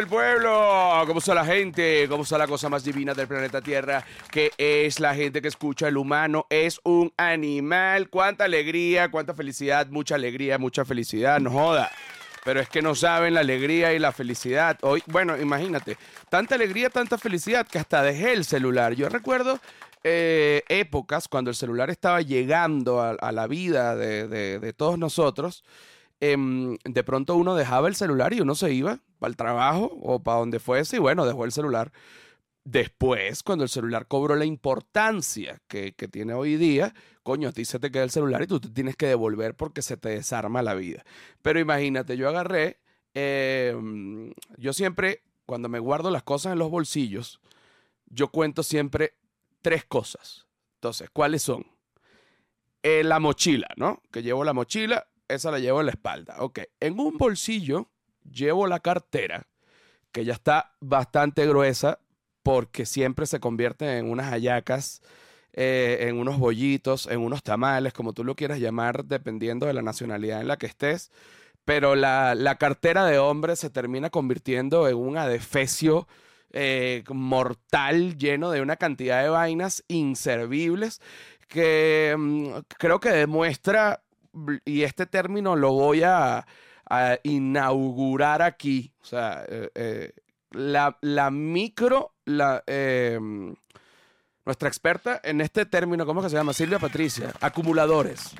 [0.00, 0.08] está?
[0.10, 1.04] ¿Cómo está el pueblo?
[1.06, 2.06] ¿Cómo está la gente?
[2.08, 4.04] ¿Cómo está la cosa más divina del planeta Tierra?
[4.30, 5.88] Que es la gente que escucha.
[5.88, 8.08] El humano es un animal.
[8.08, 11.40] Cuánta alegría, cuánta felicidad, mucha alegría, mucha felicidad.
[11.40, 11.90] No joda.
[12.44, 14.78] Pero es que no saben la alegría y la felicidad.
[14.82, 15.96] Hoy, bueno, imagínate,
[16.28, 18.92] tanta alegría, tanta felicidad que hasta dejé el celular.
[18.94, 19.58] Yo recuerdo
[20.04, 24.96] eh, épocas cuando el celular estaba llegando a, a la vida de, de- de todos
[24.96, 25.64] nosotros.
[26.20, 30.22] Em, de pronto uno dejaba el celular y uno se iba para el trabajo o
[30.22, 31.92] para donde fuese y bueno, dejó el celular.
[32.64, 37.64] Después, cuando el celular cobró la importancia que, que tiene hoy día, coño, a ti
[37.64, 40.74] te queda el celular y tú te tienes que devolver porque se te desarma la
[40.74, 41.04] vida.
[41.42, 42.80] Pero imagínate, yo agarré,
[43.14, 43.74] eh,
[44.56, 47.40] yo siempre, cuando me guardo las cosas en los bolsillos,
[48.06, 49.14] yo cuento siempre
[49.62, 50.46] tres cosas.
[50.74, 51.66] Entonces, ¿cuáles son?
[52.82, 54.02] Eh, la mochila, ¿no?
[54.12, 56.36] Que llevo la mochila, esa la llevo en la espalda.
[56.40, 57.88] Ok, en un bolsillo
[58.30, 59.46] llevo la cartera,
[60.12, 62.00] que ya está bastante gruesa
[62.42, 65.02] porque siempre se convierte en unas hallacas,
[65.52, 69.82] eh, en unos bollitos, en unos tamales, como tú lo quieras llamar, dependiendo de la
[69.82, 71.10] nacionalidad en la que estés.
[71.64, 76.06] Pero la, la cartera de hombre se termina convirtiendo en un adefesio
[76.52, 81.00] eh, mortal lleno de una cantidad de vainas inservibles
[81.48, 84.02] que mm, creo que demuestra,
[84.64, 86.46] y este término lo voy a,
[86.88, 90.12] a inaugurar aquí, o sea, eh, eh,
[90.50, 93.18] la, la micro, la, eh,
[94.44, 96.52] nuestra experta en este término, ¿cómo que se llama?
[96.52, 98.34] Silvia Patricia, acumuladores.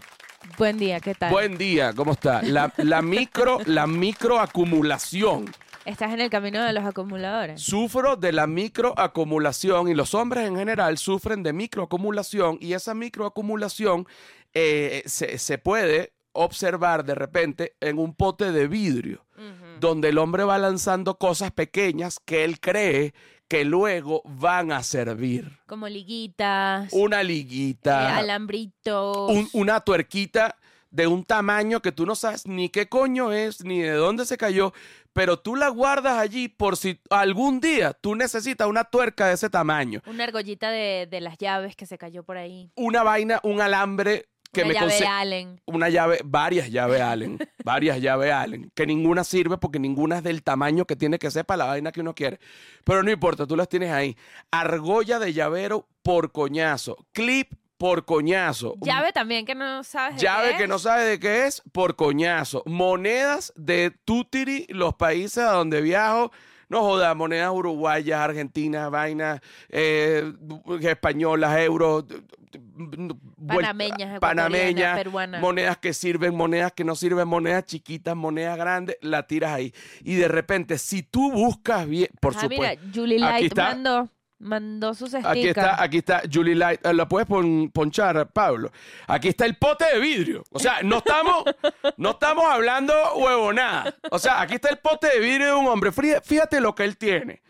[0.56, 1.32] Buen día, ¿qué tal?
[1.32, 2.40] Buen día, ¿cómo está?
[2.42, 5.52] La, la micro, la microacumulación.
[5.84, 7.62] Estás en el camino de los acumuladores.
[7.62, 14.06] Sufro de la microacumulación y los hombres en general sufren de microacumulación y esa microacumulación
[14.58, 19.26] eh, se, se puede observar de repente en un pote de vidrio,
[19.80, 23.12] donde el hombre va lanzando cosas pequeñas que él cree
[23.48, 25.58] que luego van a servir.
[25.66, 29.30] Como liguitas, Una eh, liguita, alambritos.
[29.30, 30.56] un- una tuerquita
[30.90, 34.38] de un tamaño que tú no sabes ni qué coño es, ni de dónde se
[34.38, 34.72] cayó,
[35.12, 39.50] pero tú la guardas allí por si algún día tú necesitas una tuerca de ese
[39.50, 40.00] tamaño.
[40.06, 42.70] Una argollita de, de las llaves que se cayó por ahí.
[42.76, 45.60] Una vaina, un alambre que Una me llave Allen.
[45.66, 50.42] Una llave, varias llaves Allen, varias llaves Allen, que ninguna sirve porque ninguna es del
[50.42, 52.38] tamaño que tiene que ser para la vaina que uno quiere.
[52.84, 54.16] Pero no importa, tú las tienes ahí.
[54.50, 60.52] Argolla de llavero por coñazo, clip por coñazo, Llave también que no sabes de Llave
[60.52, 60.68] qué que es.
[60.68, 62.62] no sabe de qué es, por coñazo.
[62.64, 66.32] Monedas de Tutiri, los países a donde viajo.
[66.68, 70.32] No joda, monedas uruguayas, argentinas, vainas, eh,
[70.80, 72.06] españolas, euros,
[72.56, 75.40] Panameñas, ecuatorianas, panameñas, peruanas.
[75.40, 79.72] monedas que sirven, monedas que no sirven, monedas chiquitas, monedas grandes, la tiras ahí.
[80.02, 82.80] Y de repente, si tú buscas bien, por ah, supuesto.
[82.84, 83.70] mira, Julie Light está.
[83.70, 84.08] mandó,
[84.38, 85.30] mandó sus stickers.
[85.30, 86.84] Aquí está, aquí está Julie Light.
[86.84, 88.70] Eh, ¿La puedes pon- ponchar, Pablo?
[89.06, 90.44] Aquí está el pote de vidrio.
[90.50, 91.44] O sea, no estamos,
[91.96, 93.94] no estamos hablando huevonada.
[94.10, 95.90] O sea, aquí está el pote de vidrio de un hombre.
[95.92, 97.42] Fíjate lo que él tiene.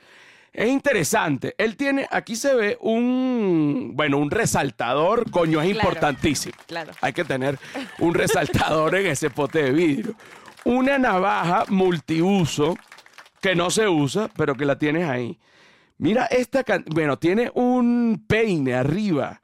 [0.56, 1.54] Es interesante.
[1.58, 5.88] Él tiene, aquí se ve un, bueno, un resaltador, coño, es Claro.
[5.90, 6.54] importantísimo.
[6.66, 6.92] Claro.
[7.02, 7.58] Hay que tener
[7.98, 10.14] un resaltador en ese pote de vidrio.
[10.64, 12.74] Una navaja multiuso
[13.42, 15.38] que no se usa, pero que la tienes ahí.
[15.98, 19.42] Mira esta, bueno, tiene un peine arriba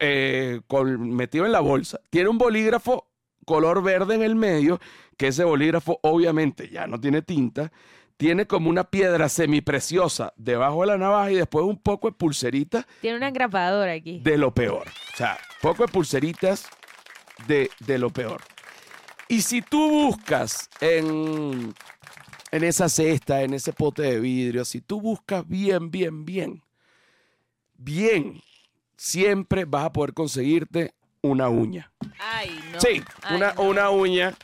[0.00, 2.00] eh, con- metido en la bolsa.
[2.10, 3.06] Tiene un bolígrafo
[3.46, 4.80] color verde en el medio,
[5.16, 7.70] que ese bolígrafo obviamente ya no tiene tinta.
[8.18, 12.86] Tiene como una piedra semipreciosa debajo de la navaja y después un poco de pulserita
[13.00, 14.18] Tiene una engrapadora aquí.
[14.22, 14.86] de lo peor.
[15.14, 16.68] O sea, poco de pulseritas
[17.46, 18.42] de, de lo peor.
[19.28, 21.72] Y si tú buscas en,
[22.50, 26.62] en esa cesta, en ese pote de vidrio, si tú buscas bien, bien, bien,
[27.76, 28.40] bien,
[28.96, 31.92] siempre vas a poder conseguirte una uña.
[32.18, 32.80] Ay, no.
[32.80, 33.62] sí, Ay, una, no.
[33.62, 34.34] una uña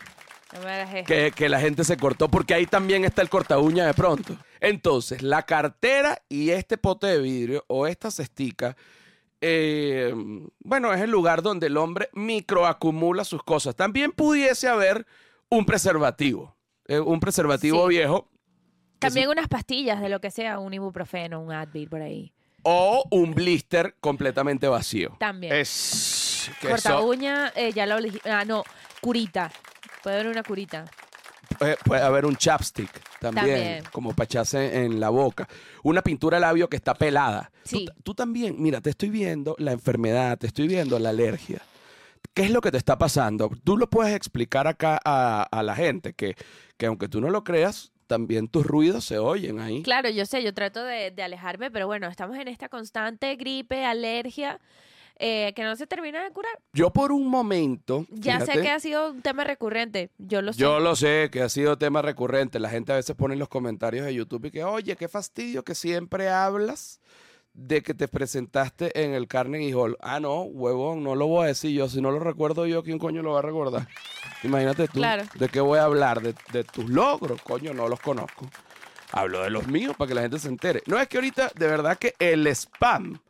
[0.54, 1.06] No me hagas esto.
[1.06, 4.36] que, que la gente se cortó, porque ahí también está el corta uña de pronto.
[4.60, 8.76] Entonces, la cartera y este pote de vidrio o esta cestica,
[9.40, 10.14] eh,
[10.60, 13.74] bueno, es el lugar donde el hombre microacumula sus cosas.
[13.76, 15.06] También pudiese haber
[15.50, 16.56] un preservativo,
[16.86, 17.96] eh, un preservativo Sí.
[17.96, 18.30] viejo
[18.98, 22.32] También unas pastillas de lo que sea, un ibuprofeno, un Advil por ahí.
[22.62, 25.16] o un blister completamente vacío.
[25.20, 25.52] También.
[25.52, 27.96] Es que Corta eso- uña, eh, ya lo.
[28.24, 28.64] Ah, no,
[29.02, 29.52] curita.
[30.04, 30.84] Puede haber una curita.
[31.84, 33.84] Puede haber un chapstick también, También.
[33.92, 35.48] como para echarse en la boca.
[35.82, 37.50] Una pintura labio que está pelada.
[37.64, 37.86] Sí.
[37.86, 41.60] Tú, tú también, mira, te estoy viendo la enfermedad, te estoy viendo la alergia.
[42.32, 43.50] ¿qué es lo que te está pasando?
[43.62, 46.34] Tú lo puedes explicar acá a, a la gente, que,
[46.76, 49.82] que aunque tú no lo creas, también tus ruidos se oyen ahí.
[49.82, 53.84] Claro, yo sé, yo trato de, de alejarme, pero bueno, estamos en esta constante gripe,
[53.84, 54.58] alergia,
[55.16, 56.58] eh, que no se termina de curar.
[56.72, 58.06] Yo por un momento...
[58.10, 60.60] Ya sé que ha sido un tema recurrente, yo lo sé.
[60.60, 62.58] Yo lo sé, que ha sido tema recurrente.
[62.58, 65.62] La gente a veces pone en los comentarios de YouTube y que, oye, qué fastidio
[65.62, 67.00] que siempre hablas
[67.52, 69.96] de que te presentaste en el Carnegie Hall.
[70.00, 71.88] Ah, no, huevón, no lo voy a decir yo.
[71.88, 73.86] Si no lo recuerdo yo, ¿quién coño lo va a recordar?
[74.42, 74.94] Imagínate tú.
[74.94, 75.22] Claro.
[75.34, 76.20] ¿De qué voy a hablar?
[76.20, 78.48] De, de tus logros, coño, no los conozco.
[79.12, 80.82] Hablo de los míos para que la gente se entere.
[80.86, 83.20] No es que ahorita, de verdad que el spam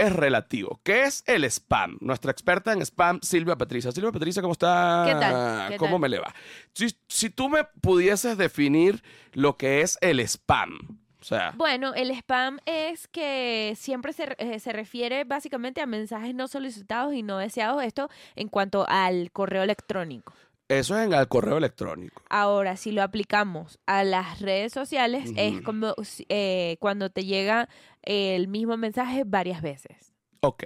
[0.00, 0.80] es relativo.
[0.82, 1.98] ¿Qué es el spam?
[2.00, 3.92] Nuestra experta en spam, Silvia Patricia.
[3.92, 5.04] Silvia Patricia, ¿cómo está?
[5.06, 5.68] ¿Qué tal?
[5.68, 6.00] ¿Qué ¿Cómo tal?
[6.00, 6.34] me le va?
[6.72, 9.02] Si, si tú me pudieses definir
[9.32, 14.58] lo que es el spam, o sea, Bueno, el spam es que siempre se, eh,
[14.58, 19.62] se refiere básicamente a mensajes no solicitados y no deseados, esto en cuanto al correo
[19.62, 20.32] electrónico.
[20.68, 22.22] eso es en el correo electrónico.
[22.30, 25.94] Ahora, si lo aplicamos a las redes sociales, es como
[26.28, 27.68] eh, cuando te llega
[28.02, 30.14] el mismo mensaje varias veces.
[30.40, 30.64] Ok.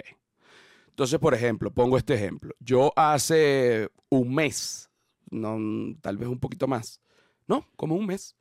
[0.89, 2.53] Entonces, por ejemplo, pongo este ejemplo.
[2.59, 4.89] Yo hace un mes,
[5.29, 7.01] tal vez un poquito más,
[7.47, 8.35] no, como un mes,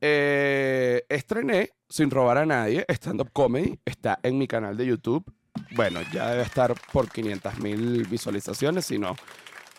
[0.00, 5.24] eh, estrené Sin robar a nadie, stand up comedy, está en mi canal de YouTube.
[5.72, 9.16] Bueno, ya debe estar por 500 mil visualizaciones, si no,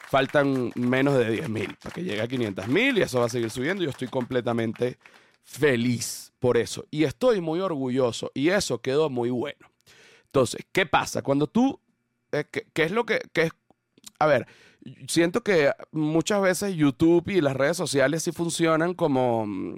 [0.09, 3.29] faltan menos de 10 mil para que llegue a 500 mil y eso va a
[3.29, 3.81] seguir subiendo.
[3.81, 4.99] Yo estoy completamente
[5.43, 9.69] feliz por eso y estoy muy orgulloso y eso quedó muy bueno.
[10.25, 11.21] Entonces, ¿qué pasa?
[11.21, 11.79] Cuando tú,
[12.31, 13.51] eh, ¿qué, qué es lo que, qué es?
[14.19, 14.47] A ver,
[15.07, 19.75] siento que muchas veces YouTube y las redes sociales sí funcionan como mm,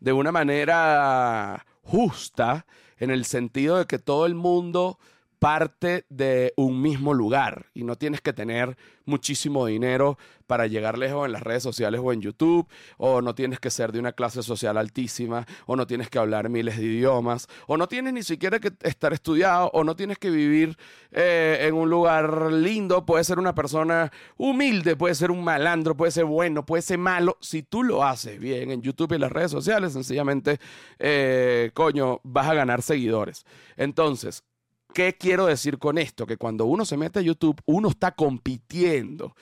[0.00, 2.66] de una manera justa,
[2.98, 4.98] en el sentido de que todo el mundo
[5.44, 11.26] parte de un mismo lugar y no tienes que tener muchísimo dinero para llegar lejos
[11.26, 14.42] en las redes sociales o en YouTube, o no tienes que ser de una clase
[14.42, 18.58] social altísima, o no tienes que hablar miles de idiomas, o no tienes ni siquiera
[18.58, 20.78] que estar estudiado, o no tienes que vivir
[21.12, 26.12] eh, en un lugar lindo, puede ser una persona humilde, puede ser un malandro, puede
[26.12, 27.36] ser bueno, puede ser malo.
[27.42, 30.58] Si tú lo haces bien en YouTube y en las redes sociales, sencillamente,
[30.98, 33.44] eh, coño, vas a ganar seguidores.
[33.76, 34.42] Entonces,
[34.94, 36.24] ¿Qué quiero decir con esto?
[36.26, 39.34] Que cuando uno se mete a YouTube, uno está compitiendo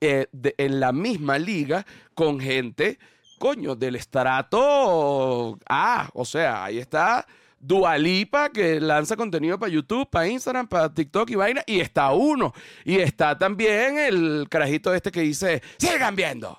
[0.00, 2.98] eh, de- en la misma liga con gente,
[3.38, 6.10] coño, del estrato A.
[6.14, 7.26] O sea, ahí está
[7.58, 11.62] Dualipa que lanza contenido para YouTube, para Instagram, para TikTok y vaina.
[11.66, 12.52] Y está uno.
[12.84, 16.58] Y está también el carajito este que dice, sigan viendo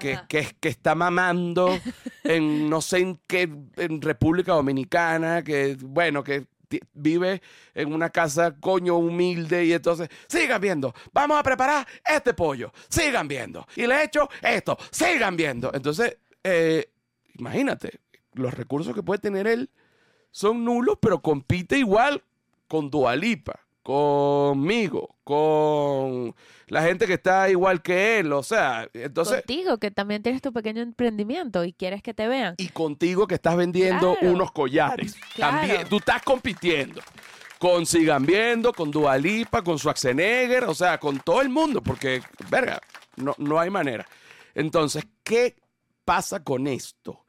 [0.00, 1.78] que, que, que está mamando
[2.24, 6.46] en no sé en qué, en República Dominicana, que bueno, que
[6.92, 7.42] vive
[7.74, 13.28] en una casa coño humilde y entonces, sigan viendo, vamos a preparar este pollo, sigan
[13.28, 15.70] viendo, y le he hecho esto, sigan viendo.
[15.74, 16.90] Entonces, eh,
[17.38, 18.00] imagínate,
[18.32, 19.70] los recursos que puede tener él
[20.30, 22.22] son nulos, pero compite igual
[22.68, 26.34] con Dualipa, conmigo, con
[26.68, 29.36] la gente que está igual que él, o sea, entonces...
[29.36, 32.54] Contigo, que también tienes tu pequeño emprendimiento y quieres que te vean.
[32.58, 34.34] y contigo que estás vendiendo Claro.
[34.34, 35.14] unos collares.
[35.34, 35.58] Claro.
[35.58, 37.00] También, tú estás compitiendo.
[37.58, 42.20] Con Sigan Viendo, con Dualipa, con Schwarzenegger, o sea, con todo el mundo, porque,
[42.50, 42.80] verga,
[43.16, 44.06] no, no hay manera.
[44.54, 45.54] Entonces, ¿qué
[46.04, 47.24] pasa con esto?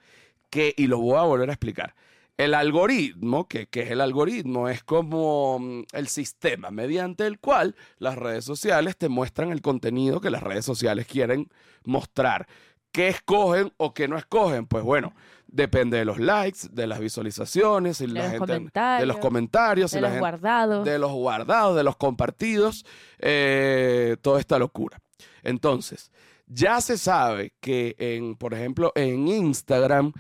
[0.49, 1.93] Que, y lo voy a volver a explicar.
[2.37, 7.75] El algoritmo, que, que es el algoritmo, es como mm, el sistema mediante el cual
[7.97, 11.49] las redes sociales te muestran el contenido que las redes sociales quieren
[11.85, 12.47] mostrar.
[12.91, 14.65] ¿Qué escogen o qué no escogen?
[14.67, 15.13] Pues bueno,
[15.47, 19.93] depende de los likes, de las visualizaciones, De la los gente, de comentarios, los comentarios,
[19.93, 20.85] y De la los gente- guardados.
[20.85, 22.85] de los guardados, de los compartidos,
[23.19, 24.99] eh, toda esta locura.
[25.43, 26.11] Entonces,
[26.47, 30.13] ya se sabe que, en, por ejemplo, en Instagram,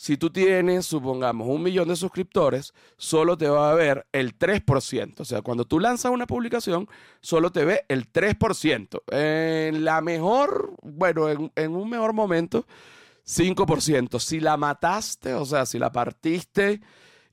[0.00, 5.20] si tú tienes, supongamos, un millón de suscriptores, solo te va a ver el 3%.
[5.20, 6.88] O sea, cuando tú lanzas una publicación,
[7.20, 9.02] solo te ve el 3%.
[9.12, 12.66] En la mejor, bueno, en, un mejor momento,
[13.26, 14.18] 5%.
[14.20, 16.80] Si la mataste, o sea, si la partiste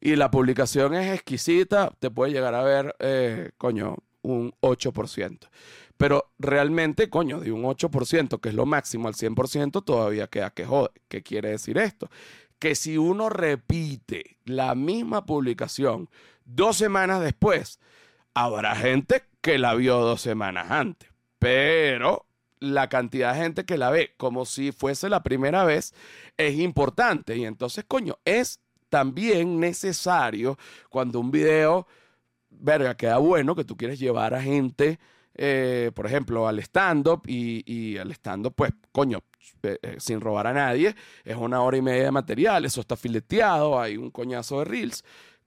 [0.02, 5.48] y la publicación es exquisita, te puede llegar a ver, eh, coño, un 8%.
[5.96, 10.66] Pero realmente, coño, de un 8%, que es lo máximo al 100%, todavía queda que
[10.66, 10.92] jode.
[11.08, 12.10] ¿Qué quiere decir esto?
[12.60, 16.10] Que si uno repite la misma publicación
[16.46, 17.80] dos semanas después,
[18.34, 21.10] habrá gente que la vio dos semanas antes.
[21.40, 22.26] Pero
[22.60, 25.94] la cantidad de gente que la ve como si fuese la primera vez
[26.38, 27.38] es importante.
[27.38, 28.60] Y entonces, coño, es
[28.90, 30.58] también necesario
[30.90, 31.88] cuando un video,
[32.50, 35.00] verga, queda bueno, que tú quieres llevar a gente
[35.38, 39.20] eh, por ejemplo, al stand-up y, y al stand-up, pues, coño,
[39.98, 43.98] sin robar a nadie, es una hora y media de material, eso está fileteado, hay
[43.98, 45.04] un coñazo de reels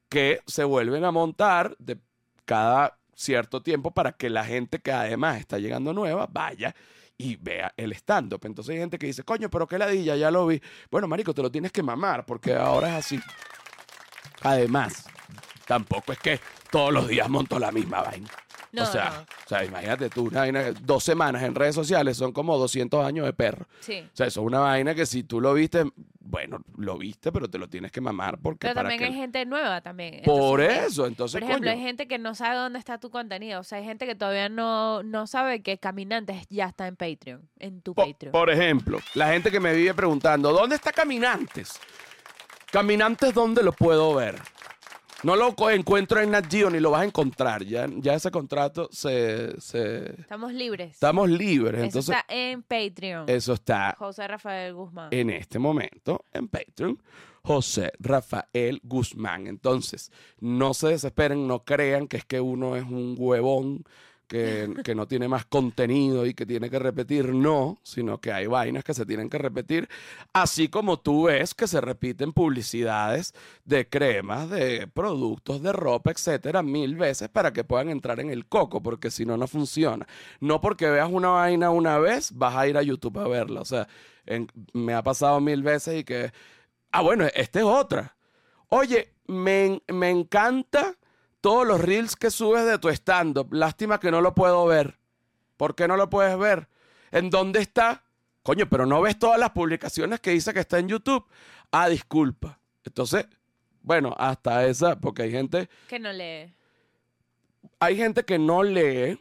[0.09, 1.99] que se vuelven a montar de
[2.45, 6.75] cada cierto tiempo para que la gente que además está llegando nueva vaya
[7.17, 8.41] y vea el stand-up.
[8.45, 10.61] Entonces hay gente que dice, coño, pero qué ladilla, ya lo vi.
[10.91, 13.21] Bueno, marico, te lo tienes que mamar porque ahora es así.
[14.43, 15.05] Además,
[15.67, 16.41] tampoco es que
[16.71, 18.29] todos los días monto la misma vaina.
[18.73, 19.21] No, o, sea, no.
[19.23, 23.27] o sea, imagínate tú, una vaina, dos semanas en redes sociales son como 200 años
[23.27, 23.67] de perro.
[23.81, 24.01] Sí.
[24.01, 25.85] O sea, eso es una vaina que si tú lo viste,
[26.21, 29.07] bueno, lo viste, pero te lo tienes que mamar porque Pero para también que...
[29.07, 30.23] hay gente nueva también.
[30.25, 33.11] Por Entonces, eso, entonces, Por ejemplo, coño, hay gente que no sabe dónde está tu
[33.11, 33.61] contenido.
[33.61, 37.49] O sea, hay gente que todavía no, no sabe que Caminantes ya está en Patreon,
[37.59, 38.31] en tu Patreon.
[38.31, 41.81] por ejemplo, la gente que me vive preguntando, ¿dónde está Caminantes?
[42.71, 44.37] Caminantes, ¿dónde lo puedo ver?
[45.23, 47.63] No lo encuentro en Nat Geo ni lo vas a encontrar.
[47.65, 50.93] Ya, ya ese contrato se, se- Estamos libres.
[50.93, 51.75] Estamos libres.
[51.75, 53.25] Eso Entonces, está en Patreon.
[53.29, 55.09] eso está José Rafael Guzmán.
[55.11, 57.03] en este momento en Patreon.
[57.43, 59.47] José Rafael Guzmán.
[59.47, 60.11] Entonces,
[60.41, 63.85] no se desesperen, no crean que es que uno es un huevón
[64.31, 67.35] que, no tiene más contenido y que tiene que repetir.
[67.35, 69.89] No, sino que hay vainas que se tienen que repetir.
[70.33, 73.35] Así como tú ves que se repiten publicidades
[73.65, 78.47] de cremas, de productos, de ropa, etcétera, mil veces para que puedan entrar en el
[78.47, 80.07] coco, porque si no, no funciona.
[80.39, 83.61] No porque veas una vaina una vez, vas a ir a YouTube a verla.
[83.61, 83.89] O sea,
[84.73, 86.33] me ha pasado mil veces y que,
[86.93, 88.17] ah, bueno, esta es otra.
[88.69, 90.95] Oye, me, me encanta
[91.41, 93.53] todos los reels que subes de tu stand-up.
[93.53, 94.99] Lástima que no lo puedo ver.
[95.57, 96.69] ¿Por qué no lo puedes ver?
[97.11, 98.03] ¿En dónde está?
[98.43, 101.25] Coño, pero no ves todas las publicaciones que dice que está en YouTube.
[101.71, 102.59] Ah, disculpa.
[102.85, 103.27] Entonces,
[103.83, 106.53] bueno, hasta esa, porque hay gente, Que no lee.
[107.79, 109.19] hay gente que no lee,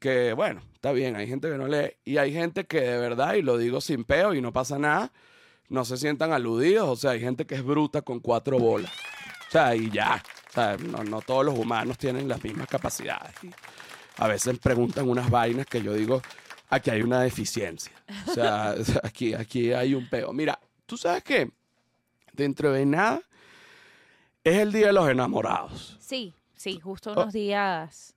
[0.00, 3.34] que bueno, está bien, hay gente que no lee, y hay gente que de verdad,
[3.34, 5.12] y lo digo sin peo y no pasa nada,
[5.68, 8.92] no se sientan aludidos, o sea, hay gente que es bruta con cuatro bolas.
[9.48, 10.22] O sea, y ya.
[10.54, 13.34] Sea, no, no todos los humanos tienen las mismas capacidades.
[13.42, 13.50] Y
[14.18, 16.22] a veces preguntan unas vainas que yo digo,
[16.70, 17.92] aquí hay una deficiencia.
[18.28, 20.32] O sea, aquí, aquí hay un peo.
[20.32, 21.50] Mira, tú sabes que
[22.32, 23.20] dentro de nada
[24.44, 25.96] es el Día de los Enamorados.
[26.00, 27.20] Sí, sí, justo Oh.
[27.22, 28.14] unos días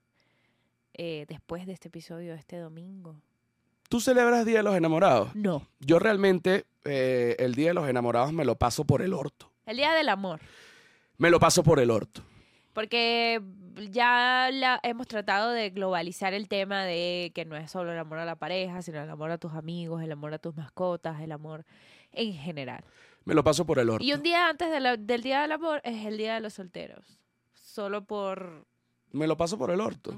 [0.93, 3.15] eh, después de este episodio, este domingo.
[3.89, 5.33] ¿Tú celebras Día de los Enamorados?
[5.35, 5.65] No.
[5.79, 9.49] Yo realmente eh, el Día de los Enamorados me lo paso por el orto.
[9.65, 10.39] El Día del Amor.
[11.17, 12.21] Me lo paso por el orto.
[12.73, 13.41] Porque
[13.89, 18.19] ya la, hemos tratado de globalizar el tema de que no es solo el amor
[18.19, 21.31] a la pareja, sino el amor a tus amigos, el amor a tus mascotas, el
[21.31, 21.65] amor
[22.11, 22.83] en general.
[23.25, 24.05] Me lo paso por el orto.
[24.05, 26.53] Y un día antes de la- del Día del Amor es el Día de los
[26.53, 27.19] Solteros.
[27.53, 28.65] Solo por...
[29.11, 30.17] Me lo paso por el orto.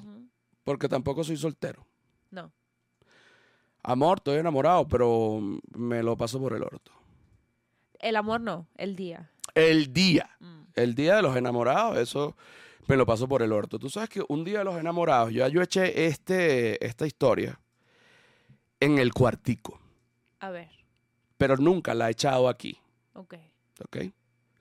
[0.64, 1.86] Porque tampoco soy soltero.
[2.30, 2.52] No.
[3.82, 5.40] Amor, estoy enamorado, pero
[5.76, 6.92] me lo paso por el orto.
[8.00, 9.32] El amor no, el día.
[9.56, 10.30] El día.
[10.40, 10.62] Mm.
[10.76, 12.36] El día de los enamorados, eso
[12.88, 13.78] me lo paso por el orto.
[13.78, 17.60] Tú sabes que un día de los enamorados, ya yo eché este, esta historia
[18.80, 19.80] en el cuartico,
[20.40, 20.70] A ver,
[21.38, 22.80] pero nunca la he echado aquí.
[23.14, 23.36] ok.
[23.86, 23.98] ¿ok?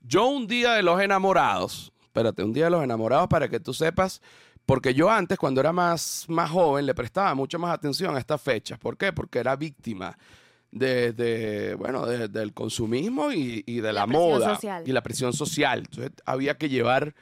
[0.02, 3.74] Yo un día de los enamorados, espérate, un día de los enamorados para que tú
[3.74, 4.20] sepas,
[4.64, 8.40] porque yo antes, cuando era más, más joven, le prestaba mucho más atención a estas
[8.40, 8.78] fechas.
[8.78, 9.12] ¿Por qué?
[9.12, 10.16] Porque era víctima
[10.70, 14.82] de, de, bueno, de- del consumismo y, y de la, La moda social.
[14.86, 15.80] y la presión social.
[15.80, 17.14] Entonces había que llevar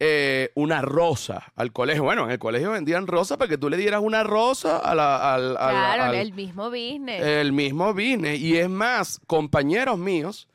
[0.00, 2.04] eh, una rosa al colegio.
[2.04, 5.34] Bueno, en el colegio vendían rosa para que tú le dieras una rosa a la-
[5.34, 7.20] al, al- Claro, al- el mismo business.
[7.22, 8.38] el mismo business.
[8.40, 10.48] Y es más, compañeros míos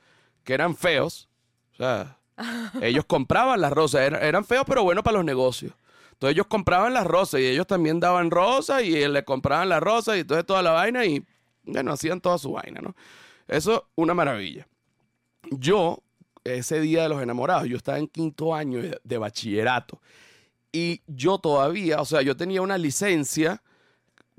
[0.44, 1.28] que eran feos,
[1.74, 2.18] o sea,
[2.82, 5.74] ellos compraban las rosas, Era- eran feos pero buenos para los negocios.
[6.14, 10.16] Entonces ellos compraban las rosas y ellos también daban rosas y le compraban las rosas
[10.16, 11.22] y entonces toda la vaina y,
[11.64, 12.96] bueno, hacían toda su vaina, ¿no?
[13.48, 14.68] Eso, una maravilla.
[15.52, 16.00] Yo,
[16.44, 20.02] ese día de los enamorados, yo estaba en quinto año de, de bachillerato
[20.72, 23.62] y yo todavía, o sea, yo tenía una licencia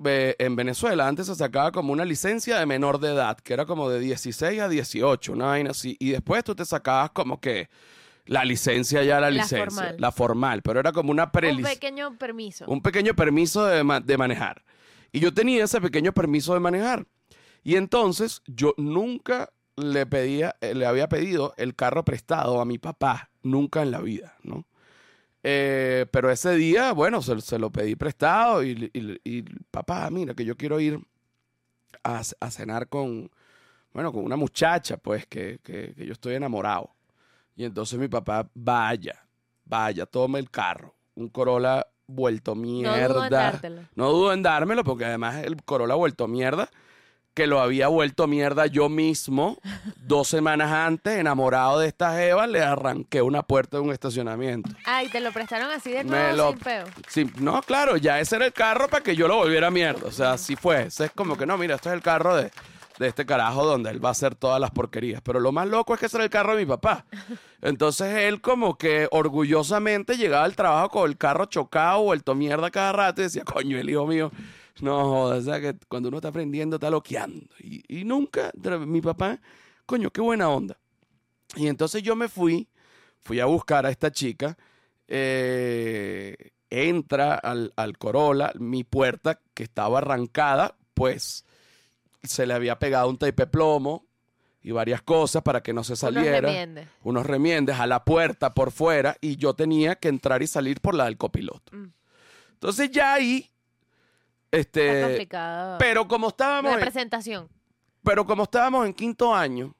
[0.05, 3.65] eh, en Venezuela antes se sacaba como una licencia de menor de edad, que era
[3.65, 5.97] como de 16 a 18, una vaina así.
[6.01, 7.69] Y después tú te sacabas como que
[8.27, 9.97] la licencia ya la, La licencia, formal.
[9.99, 12.65] la formal, pero era como una Un prelicencia pequeño permiso.
[12.67, 14.65] un pequeño permiso de, ma- de manejar.
[15.13, 17.07] Y yo tenía ese pequeño permiso de manejar.
[17.65, 22.79] Y entonces yo nunca le pedía, eh, le había pedido el carro prestado a mi
[22.79, 24.65] papá, nunca en la vida, ¿no?
[25.43, 30.35] Eh, pero ese día, bueno, se, se lo pedí prestado y, y- y, papá, mira,
[30.35, 30.99] que yo quiero ir
[32.03, 33.31] a, a cenar con,
[33.93, 36.91] bueno, con una muchacha, pues, que, que, que yo estoy enamorado.
[37.57, 39.27] Y entonces mi papá, vaya,
[39.65, 43.29] vaya, tome el carro, un Corolla No vuelto dudo en mierda.
[43.31, 43.83] dártelo.
[43.95, 46.71] No dudo en dármelo porque además el Corolla vuelto mierda,
[47.35, 49.59] que lo había vuelto mierda yo mismo
[49.99, 54.71] dos semanas antes, enamorado de esta jeva, le arranqué una puerta de un estacionamiento.
[54.85, 56.85] Ay, te lo prestaron así de nuevo lo- sin peo.
[57.09, 60.07] Sí, no, claro, ya ese era el carro para que yo lo volviera mierda.
[60.07, 60.85] O sea, así fue.
[60.85, 62.51] Ese es como que no, mira, este es el carro de,
[62.99, 65.21] de este carajo donde él va a hacer todas las porquerías.
[65.23, 67.05] Pero lo más loco es que ese era el carro de mi papá.
[67.63, 72.93] Entonces él como que orgullosamente llegaba al trabajo con el carro chocado, vuelto mierda cada
[72.93, 74.31] rato y decía, coño, el hijo mío,
[74.81, 77.47] no jodas, o sea que cuando uno está aprendiendo está loqueando.
[77.61, 78.51] Y, y nunca,
[78.87, 79.41] mi papá,
[79.87, 80.79] coño, qué buena onda.
[81.57, 82.69] Y entonces yo me fui,
[83.21, 84.57] fui a buscar a esta chica,
[85.07, 91.45] eh, entra al, al Corolla, mi puerta que estaba arrancada, pues
[92.23, 94.07] se le había pegado un tape plomo
[94.63, 96.41] y varias cosas para que no se Unos saliera.
[96.49, 96.89] remiendes.
[97.03, 100.95] Unos remiendes a la puerta por fuera y yo tenía que entrar y salir por
[100.95, 101.77] la del copiloto.
[101.77, 101.93] Mm.
[102.55, 103.51] Entonces ya ahí,
[104.59, 105.79] Está este, complicado.
[105.79, 107.49] pero como estábamos, en- Representación.
[108.03, 109.75] pero como estábamos en quinto año,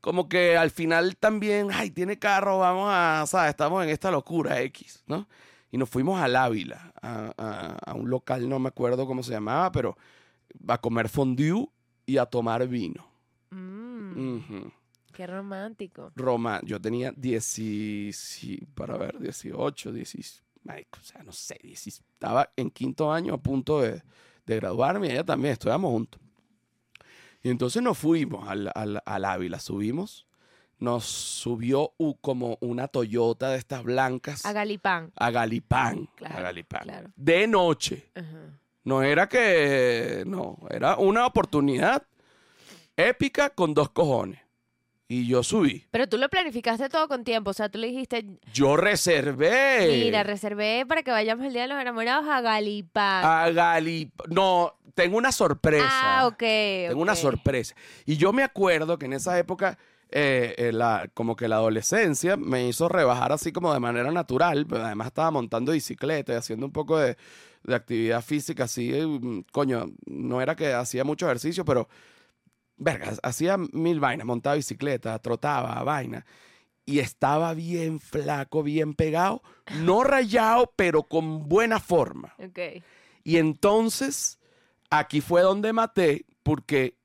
[0.00, 3.50] como que al final también, ay, tiene carro, vamos a, ¿sabes?
[3.50, 5.28] Estamos en esta locura X, ¿no?
[5.70, 9.30] Y nos fuimos al Ávila, a, a- a un local, no me acuerdo cómo se
[9.32, 9.96] llamaba, pero
[10.68, 11.66] a comer fondue
[12.04, 13.06] y a tomar vino.
[13.50, 14.72] Mm, Ujú.
[15.12, 16.10] Qué romántico.
[16.16, 22.50] Roma, yo tenía 10, para ver, 18, 16, marico, o sea, no sé, 16, estaba
[22.56, 24.02] en quinto año a punto de,
[24.46, 26.20] de graduarme y ella también, estudiamos juntos.
[27.42, 30.26] Y entonces nos fuimos al, al, al Ávila, subimos,
[30.78, 35.12] nos subió como una Toyota de estas blancas A Galipán.
[35.16, 37.10] a Galipán, Claro, a Galipán, claro.
[37.16, 38.10] de noche.
[38.14, 38.58] Ajá.
[38.84, 42.04] No era que, no, era una oportunidad
[42.96, 44.40] épica con dos cojones.
[45.14, 45.84] Y yo subí.
[45.90, 47.50] Pero tú lo planificaste todo con tiempo.
[47.50, 50.00] O sea, tú le dijiste, Yo reservé.
[50.04, 53.22] mira, reservé para que vayamos el día de los enamorados a Galipán.
[53.22, 54.10] a Galip.
[54.28, 55.86] No, tengo una sorpresa.
[56.20, 56.38] Ah, ok.
[56.38, 57.74] Tengo una sorpresa.
[58.06, 59.76] Y yo me acuerdo que en esa época,
[60.10, 64.64] eh, eh, la, como que la adolescencia me hizo rebajar así como de manera natural.
[64.66, 67.18] Pero además estaba montando bicicleta y haciendo un poco de,
[67.64, 68.94] de actividad física así.
[68.94, 71.86] eh, mm, Coño, no era que hacía mucho ejercicio, pero.
[72.82, 76.26] Verga, hacía mil vainas, montaba bicicleta, trotaba, vaina.
[76.84, 79.40] Y estaba bien flaco, bien pegado.
[79.82, 82.34] No rayado, pero con buena forma.
[82.38, 82.82] Ok.
[83.22, 84.40] Y entonces,
[84.90, 86.96] aquí fue donde maté, porque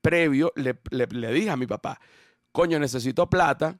[0.00, 2.00] previo le, le- le dije a mi papá,
[2.52, 3.78] coño, necesito plata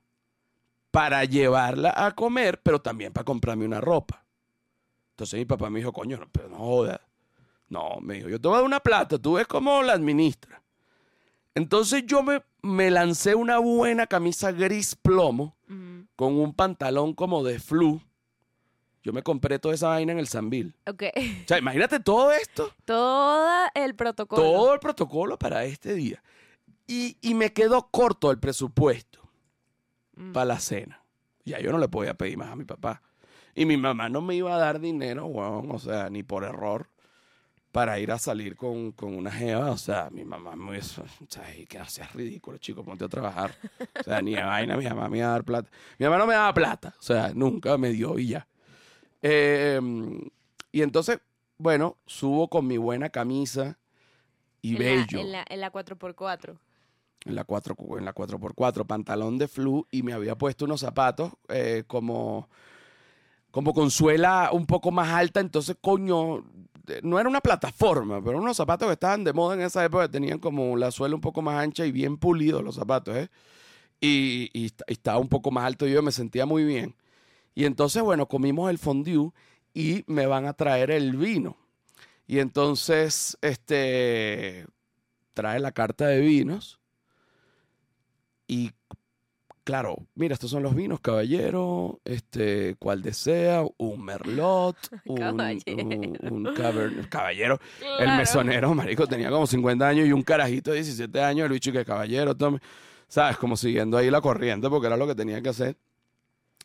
[0.91, 4.27] para llevarla a comer, pero también para comprarme una ropa.
[5.13, 7.01] Entonces mi papá me dijo, coño, no, pero no jodas.
[7.69, 10.60] No, me dijo, yo te voy a dar una plata, tú ves cómo la administra.
[11.61, 15.57] Entonces yo me, me lancé una buena camisa gris plomo
[16.16, 18.01] con un pantalón como de flu.
[19.03, 20.75] Yo me compré toda esa vaina en el Sambil.
[20.87, 21.05] Ok.
[21.16, 24.42] O sea, imagínate todo esto, Todo el protocolo.
[24.42, 26.23] todo el protocolo para este día.
[26.87, 29.20] Y, y me quedó corto el presupuesto
[30.16, 30.33] Mm.
[30.33, 31.03] para la cena.
[31.44, 33.01] Ya yo no le podía pedir más a mi papá.
[33.55, 36.88] Y mi mamá no me iba a dar dinero, weón, o sea, ni por error,
[37.72, 39.70] para ir a salir con, con una jeva.
[39.70, 43.09] O sea, mi mamá me hizo, o sea, que no seas ridículo, chico, ponte a
[43.09, 43.54] trabajar.
[43.98, 45.70] O sea, ni de vaina, mi mamá me iba a dar plata.
[45.98, 48.46] Mi mamá no me daba plata, o sea, nunca me dio y ya.
[49.22, 49.80] Eh,
[50.72, 51.20] y entonces,
[51.59, 53.78] bueno, subo con mi buena camisa
[54.62, 55.20] y en la- bello.
[55.20, 56.56] en, la, en la 4x4.
[57.26, 61.33] En la 4, en la 4x4, pantalón de flu y me había puesto unos zapatos
[61.48, 62.48] eh, como,
[63.50, 66.42] como con suela un poco más alta, entonces coño,
[67.03, 70.38] no era una plataforma, pero unos zapatos que estaban de moda en esa época, tenían
[70.38, 73.31] como la suela un poco más ancha y bien pulidos los zapatos, ¿eh?
[74.01, 76.97] Y, y est- y estaba un poco más alto y yo me sentía muy bien.
[77.55, 79.33] Y entonces, bueno, comimos el fondue
[79.75, 81.57] y me van a traer el vino.
[82.27, 84.66] Y entonces, este,
[85.35, 86.81] trae la carta de vinos
[88.47, 88.73] y
[89.70, 95.83] claro, mira, estos son los vinos, caballero, este, cual desea, un merlot, un, Caballero.
[95.85, 97.61] un- un caber- caballero,
[98.00, 101.70] el mesonero, marico, tenía como 50 años y un carajito de 17 años, el bicho
[101.72, 102.59] que caballero, tome,
[103.09, 105.76] sabes, como siguiendo ahí la corriente porque era lo que tenía que hacer.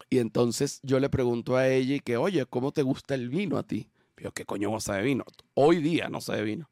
[0.09, 3.57] Y entonces yo le pregunto a ella y que, oye, ¿cómo te gusta el vino
[3.57, 3.89] a ti?
[4.17, 5.25] Yo, ¿qué coño vos de vino?
[5.53, 6.69] Hoy día no sé de vino.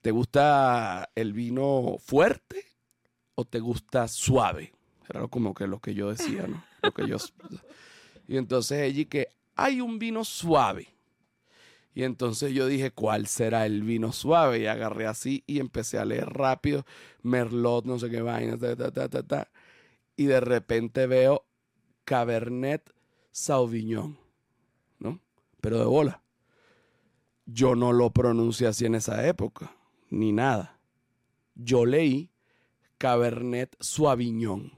[0.00, 2.64] ¿Te gusta el vino fuerte
[3.34, 4.72] o te gusta suave?
[5.08, 6.64] Era como que lo que yo decía, ¿no?
[6.82, 7.16] Lo que yo...
[8.26, 10.88] Y entonces ella que hay un vino suave.
[11.94, 14.60] Y entonces yo dije, ¿cuál será el vino suave?
[14.60, 16.84] Y agarré así y empecé a leer rápido,
[17.22, 19.50] Merlot, no sé qué vaina, ta, ta, ta, ta, ta.
[20.16, 21.46] Y de repente veo
[22.04, 22.92] Cabernet
[23.30, 24.18] Sauvignon,
[24.98, 25.20] ¿no?
[25.60, 26.22] Pero de bola.
[27.46, 29.76] Yo no lo pronuncié así en esa época,
[30.10, 30.80] ni nada.
[31.54, 32.30] Yo leí
[33.04, 34.72] Cabernet Sauvignon.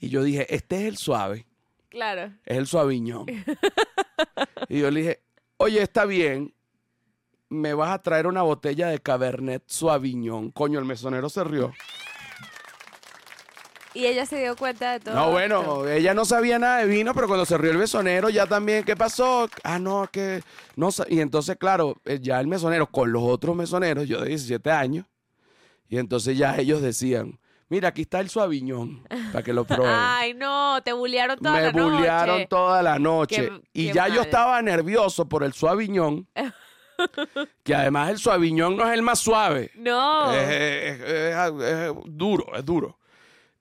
[0.00, 1.46] Y yo dije, este es el suave,
[1.90, 2.32] Claro.
[2.46, 3.26] es el Sauvignon.
[4.70, 5.22] y yo le dije,
[5.58, 6.54] oye, está bien,
[7.50, 10.52] me vas a traer una botella de Cabernet Sauvignon.
[10.52, 11.70] Coño, el mesonero se rió.
[13.92, 15.14] Y ella se dio cuenta de todo.
[15.14, 15.32] No, esto.
[15.32, 18.84] bueno, ella no sabía nada de vino, pero cuando se rió el mesonero ya también,
[18.84, 19.50] ¿qué pasó?
[19.64, 20.42] Ah, no, que
[20.76, 24.70] no Y entonces, claro, eh, ya el mesonero con los otros mesoneros, yo de 17
[24.70, 25.04] años,
[25.92, 29.94] y entonces ya ellos decían, mira, aquí está el suaviñón, para que lo prueben.
[29.94, 31.84] Ay, no, te bullearon toda Me la noche.
[31.96, 33.48] bullearon toda la noche.
[33.48, 36.26] Qué- y qué ya yo estaba nervioso por el suaviñón,
[37.62, 39.70] que además el suaviñón no es el más suave.
[39.74, 40.32] No.
[40.32, 42.98] Es, es- es- es duro, es duro.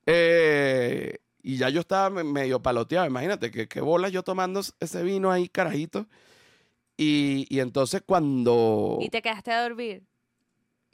[0.05, 3.05] Eh, y ya yo estaba me- medio paloteado.
[3.07, 6.05] Imagínate que, que bolas yo tomando ese vino ahí, carajito.
[6.97, 8.99] Y, y entonces cuando.
[9.01, 10.03] ¿Y te quedaste a dormir?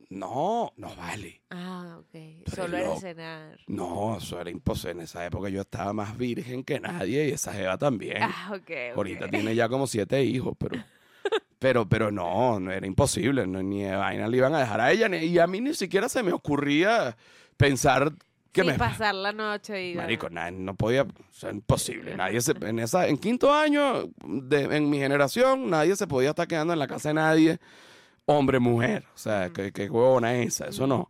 [0.10, 1.42] No, no vale.
[1.50, 2.48] Ah, ok.
[2.56, 3.60] Solo era cenar.
[3.68, 4.92] No, eso era imposible.
[4.92, 8.18] En esa época yo estaba más virgen que nadie y esa jeva también.
[8.22, 8.58] Ah, ok.
[8.62, 8.72] ok.
[8.98, 10.78] Ahorita tiene ya como siete hijos, pero.
[11.60, 13.48] Pero, pero no, no era imposible.
[13.48, 15.10] No, ni de vaina le iban a dejar a ella.
[15.10, 17.18] ni- y a mí ni siquiera se me ocurría
[17.58, 18.14] pensar
[18.52, 18.78] que Sin me.
[18.78, 19.96] pasar la noche y...
[19.96, 22.16] Marico, na- no podía, o sea, imposible.
[22.16, 26.48] Nadie se, en esa, en quinto año, de, en mi generación, nadie se podía estar
[26.48, 27.60] quedando en la casa de nadie,
[28.28, 29.06] hombre, mujer.
[29.16, 31.10] O sea, qué, qué huevona esa, eso no.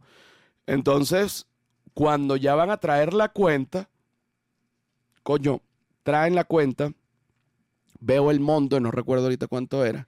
[0.66, 1.46] Entonces,
[1.94, 3.90] cuando ya van a traer la cuenta,
[5.24, 5.62] coño,
[6.04, 6.94] traen la cuenta,
[8.00, 10.08] veo el monto, no recuerdo ahorita cuánto era,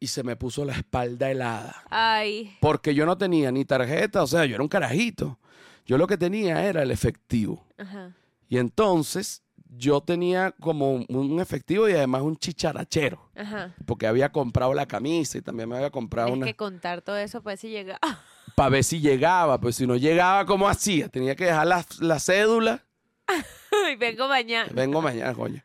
[0.00, 1.84] y se me puso la espalda helada.
[1.90, 5.38] Ay, Porque yo no tenía ni tarjeta, o sea, yo era un carajito.
[5.86, 7.64] Yo lo que tenía era el efectivo.
[7.78, 8.12] ajá.
[8.48, 13.30] Y entonces yo tenía como un efectivo y además un chicharachero.
[13.36, 13.74] Ajá.
[13.84, 16.46] Porque había comprado la camisa y también me había comprado Es una.
[16.46, 17.98] que contar todo eso pues si llega...
[18.54, 19.60] Para ver si llegaba.
[19.60, 21.08] Pues si no llegaba, ¿cómo hacía?
[21.08, 22.84] Tenía que dejar la, la cédula.
[23.92, 24.70] y vengo mañana.
[24.74, 25.62] Vengo mañana, coño.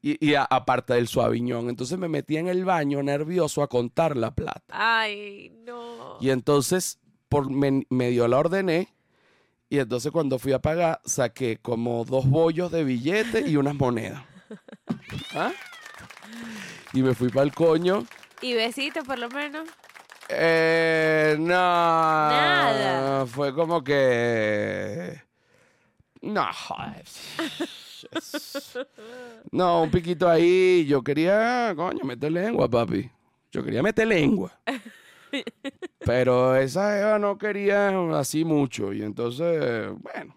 [0.00, 1.68] Y, y a- aparte del suaviñón.
[1.68, 4.62] Entonces me metí en el baño nervioso a contar la plata.
[4.68, 6.18] Ay, no.
[6.20, 8.94] Y entonces por me, medio la ordené.
[9.72, 14.22] Y entonces cuando fui a pagar, saqué como dos bollos de billetes y unas monedas.
[15.34, 15.50] ¿Ah?
[16.92, 18.04] Y me fui para el coño.
[18.42, 19.66] Y besitos por lo menos.
[20.28, 21.54] Eh, no.
[21.54, 23.24] Nada.
[23.24, 25.22] Fue como que.
[26.20, 27.04] No, joder.
[29.52, 30.84] No, un piquito ahí.
[30.84, 33.10] Yo quería, coño, meter lengua, papi.
[33.50, 34.52] Yo quería meter lengua.
[36.00, 38.92] Pero esa Eva no quería así mucho.
[38.92, 40.36] Y entonces, bueno,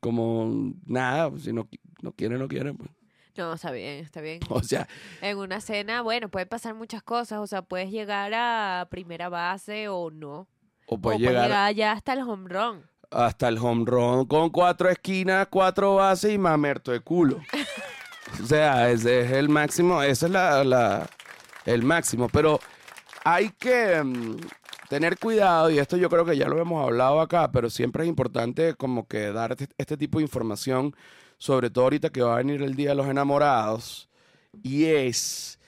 [0.00, 1.68] como nada, si no,
[2.02, 2.72] no quiere, no quiere.
[2.74, 2.90] pues.
[3.36, 4.40] No, está bien, está bien.
[4.48, 4.88] O sea,
[5.20, 7.38] En una cena, bueno, pueden pasar muchas cosas.
[7.40, 10.48] O sea, puedes llegar a primera base o no.
[10.86, 12.82] o puede o llegar puedes llegar ya hasta el home run.
[13.10, 17.40] hasta el home run con cuatro esquinas, cuatro bases y mamerto de culo.
[18.42, 21.08] o sea, ese es el máximo, ese es la, la-
[21.66, 22.28] el máximo.
[22.28, 22.58] Pero
[23.28, 24.36] hay que mm,
[24.88, 28.08] tener cuidado, y esto yo creo que ya lo hemos hablado acá, pero siempre es
[28.08, 30.94] importante como que dar este, este tipo de información,
[31.38, 34.08] sobre todo ahorita que va a venir el Día de los Enamorados,
[34.62, 35.58] y es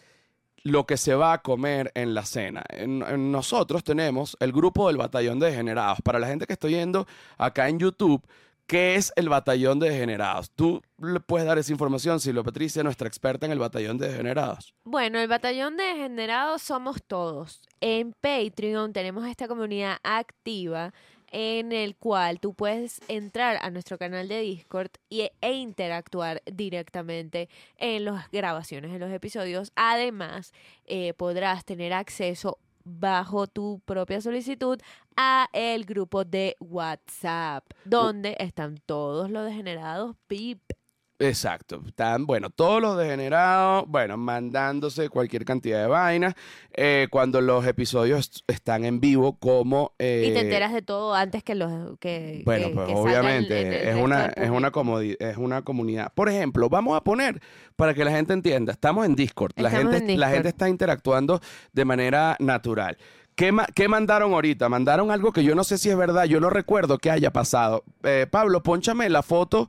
[0.62, 2.62] lo que se va a comer en la cena.
[2.68, 5.98] En- nosotros tenemos el grupo del Batallón de Degenerados.
[6.02, 7.06] Para la gente que está yendo
[7.38, 8.22] acá en YouTube,
[8.68, 10.50] ¿qué es el Batallón de Degenerados?
[10.52, 14.74] Tú le puedes dar esa información, Silvia Patricia, nuestra experta en el Batallón de Degenerados.
[14.84, 17.62] Bueno, el batallón de degenerados somos todos.
[17.80, 20.92] En Patreon tenemos esta comunidad activa
[21.30, 27.48] en el cual tú puedes entrar a nuestro canal de Discord y, e interactuar directamente
[27.76, 29.72] en las grabaciones de los episodios.
[29.76, 30.52] Además,
[30.84, 34.80] eh, podrás tener acceso bajo tu propia solicitud
[35.16, 40.77] a el grupo de WhatsApp, donde están todos los degenerados VIP.
[41.20, 41.82] Exacto.
[41.86, 46.34] Están, bueno, todos los degenerados, bueno, mandándose cualquier cantidad de vainas.
[46.80, 49.94] eh, cuando los episodios están en vivo, como.
[49.98, 53.60] eh, y te enteras de todo antes que los que Bueno, que- pues que obviamente
[53.82, 54.70] el es una, es, una
[55.18, 56.12] es una comunidad.
[56.14, 57.40] Por ejemplo, vamos a poner,
[57.74, 59.52] para que la gente entienda, estamos en Discord.
[59.56, 61.40] La gente, en la gente está interactuando
[61.72, 62.96] de manera natural.
[63.34, 64.68] ¿Qué, ma- qué mandaron ahorita?
[64.68, 67.82] Mandaron algo que yo no sé si es verdad, yo no recuerdo que haya pasado.
[68.04, 69.68] Eh, Pablo, ponchame la foto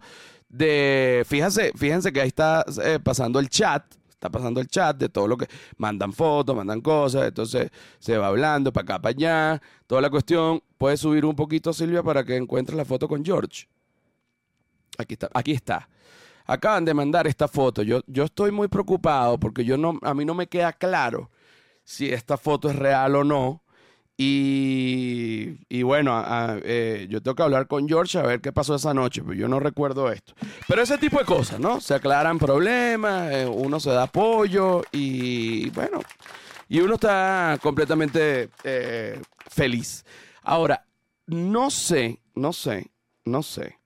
[0.50, 5.08] de, fíjense, fíjense que ahí está eh, pasando el chat, está pasando el chat de
[5.08, 9.62] todo lo que mandan fotos, mandan cosas, entonces se va hablando para acá, para allá,
[9.88, 10.62] toda la cuestión.
[10.78, 13.68] Puedes subir un poquito, Silvia, para que encuentres la foto con George.
[14.98, 15.88] Aquí está, aquí está.
[16.46, 17.84] acaban de mandar esta foto.
[17.84, 21.30] Yo, yo estoy muy preocupado porque yo no, a mí no me queda claro
[21.84, 23.64] si esta foto es real o no.
[24.22, 26.22] Y, y bueno,
[26.66, 29.48] eh, yo tengo que hablar con George a ver qué pasó esa noche, pero yo
[29.48, 30.34] no recuerdo esto.
[30.68, 31.80] Pero ese tipo de cosas, ¿no?
[31.80, 36.02] Se aclaran problemas, eh, uno se da apoyo y bueno,
[36.68, 40.04] y uno está completamente eh, feliz.
[40.44, 40.84] Ahora,
[41.26, 42.92] no sé, no sé,
[43.24, 43.80] no sé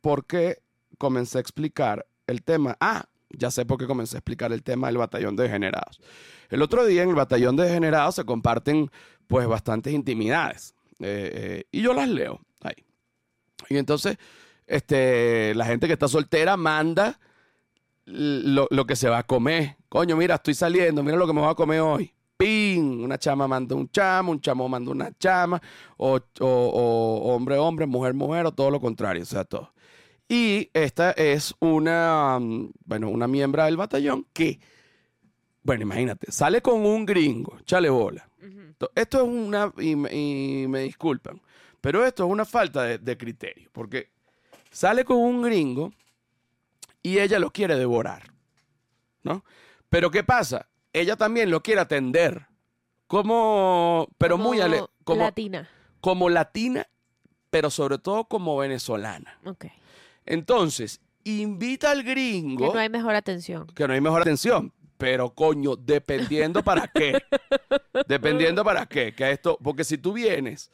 [0.00, 0.62] por qué
[0.96, 2.74] comencé a explicar el tema.
[2.80, 6.00] Ah, ya sé por qué comencé a explicar el tema del batallón de degenerados.
[6.48, 8.90] El otro día en el batallón de degenerados se comparten
[9.28, 12.84] pues bastantes intimidades eh, eh, y yo las leo ahí.
[13.68, 14.18] Y entonces
[14.66, 17.20] este, la gente que está soltera manda
[18.04, 19.76] lo, lo que se va a comer.
[19.88, 22.12] Coño, mira, estoy saliendo, mira lo que me voy a comer hoy.
[22.36, 23.02] ¡Ping!
[23.02, 25.60] Una chama manda un chamo, un chamo manda una chama,
[25.96, 29.72] o, o- o hombre, hombre, mujer, mujer, o todo lo contrario, o sea, todo.
[30.28, 34.60] Y esta es una, mm, bueno, una miembro del batallón que,
[35.68, 38.28] bueno, imagínate, sale con un gringo, chale bola.
[38.94, 41.40] Esto es una, y, me- y me disculpan,
[41.80, 44.10] pero esto es una falta de, de criterio, porque
[44.70, 45.92] sale con un gringo
[47.02, 48.32] y ella lo quiere devorar,
[49.22, 49.44] ¿no?
[49.88, 50.68] Pero ¿qué pasa?
[50.92, 52.46] Ella también lo quiere atender,
[53.06, 55.68] como, pero muy ale- Como Latina.
[56.00, 56.86] como latina,
[57.50, 59.38] pero sobre todo como venezolana.
[59.44, 59.66] Ok.
[60.26, 63.66] Entonces, invita al Que gringo, no hay mejor atención.
[63.74, 64.72] que no hay mejor atención.
[64.98, 67.22] Pero coño, dependiendo para qué.
[68.08, 69.14] dependiendo para qué.
[69.14, 70.70] Que esto, porque si tú vienes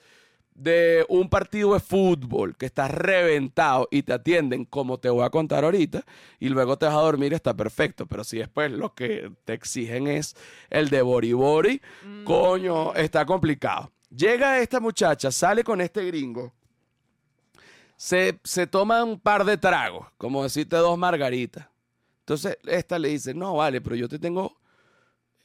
[0.55, 5.31] de un partido de fútbol que estás reventado y te atienden como te voy a
[5.31, 6.05] contar ahorita
[6.39, 10.07] y luego te vas a dormir está perfecto, pero si después lo que te exigen
[10.07, 10.37] es
[10.71, 11.83] el de bori bori,
[12.25, 13.91] coño, está complicado.
[14.17, 16.53] Llega esta muchacha, sale con este gringo,
[17.97, 21.67] se, se toma un par de tragos, como decirte dos margaritas.
[22.25, 24.57] Entonces esta le dice, no, vale, pero yo te tengo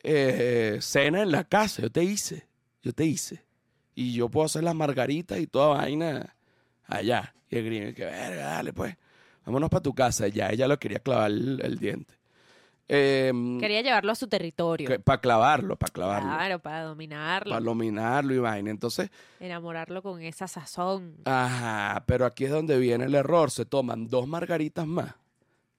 [0.02, 2.48] eh, cena en la casa, yo te hice,
[2.82, 3.44] yo te hice.
[3.96, 6.36] Y yo puedo hacer las margaritas y toda vaina
[6.88, 7.34] allá.
[7.50, 8.96] Y el gringo, que verga, dale pues,
[9.46, 10.28] vámonos para tu casa.
[10.30, 12.14] Ya ella lo quería clavar el, el diente.
[12.88, 15.00] Em, Quería llevarlo a su territorio.
[15.02, 16.30] para clavarlo, para clavarlo.
[16.30, 18.72] Claro, para dominarlo, Para dominarlo y vaina.
[18.72, 21.18] Entonces, enamorarlo con esa sazón.
[21.26, 23.52] ajá, pero aquí es donde viene el error.
[23.52, 25.14] Se toman dos margaritas más.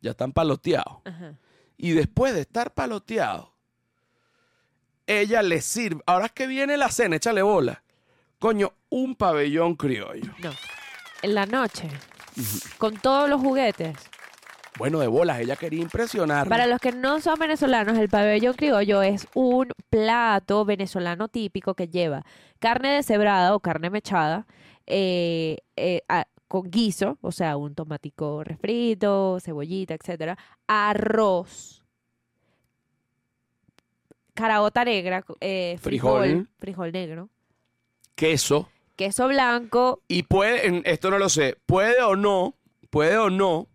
[0.01, 0.99] Ya están paloteados.
[1.05, 1.35] Ajá.
[1.77, 3.55] Y después de estar paloteado,
[5.07, 6.03] ella le sirve.
[6.07, 7.83] Ahora es que viene la cena, échale bola.
[8.39, 10.33] Coño, un pabellón criollo.
[10.39, 10.51] No.
[11.23, 11.89] En la noche,
[12.79, 13.97] con todos los juguetes.
[14.79, 16.49] Bueno, de bolas, ella quería impresionar.
[16.49, 21.89] Para los que no son venezolanos, el pabellón criollo es un plato venezolano típico que
[21.89, 22.25] lleva
[22.61, 24.47] carne deshebrada o carne mechada
[24.87, 30.37] eh, eh, a- con guiso, o sea, un tomatico refrito, cebollita, etcétera,
[30.67, 31.85] arroz,
[34.35, 36.49] caraota negra, eh, frijol, Frijol.
[36.59, 37.29] frijol negro,
[38.17, 38.69] Queso.
[38.97, 42.57] queso blanco, Y puede, esto no lo sé, puede o no,
[42.91, 43.69] puede o no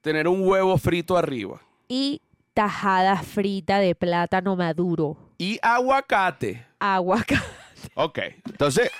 [0.00, 1.60] tener un huevo frito arriba.
[1.88, 2.22] y
[2.54, 6.64] tajada frita de plátano maduro, Y aguacate.
[6.78, 7.42] aguacate.
[7.94, 8.92] Ok, entonces,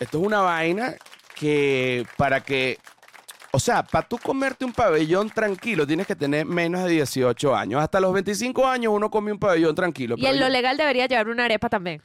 [0.00, 0.94] esto es una vaina
[1.34, 2.78] que para que,
[3.52, 7.82] o sea, para tú comerte un pabellón tranquilo tienes que tener menos de 18 años.
[7.82, 10.16] Hasta los 25 años uno come un pabellón tranquilo.
[10.18, 12.00] Y en lo legal debería llevar una arepa también.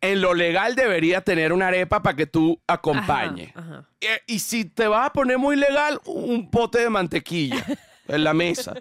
[0.00, 3.50] en lo legal debería tener una arepa para que tú acompañes.
[3.56, 3.88] Ajá, ajá.
[4.00, 7.64] Eh, Y si te vas a poner muy legal, un pote de mantequilla
[8.08, 8.74] en la mesa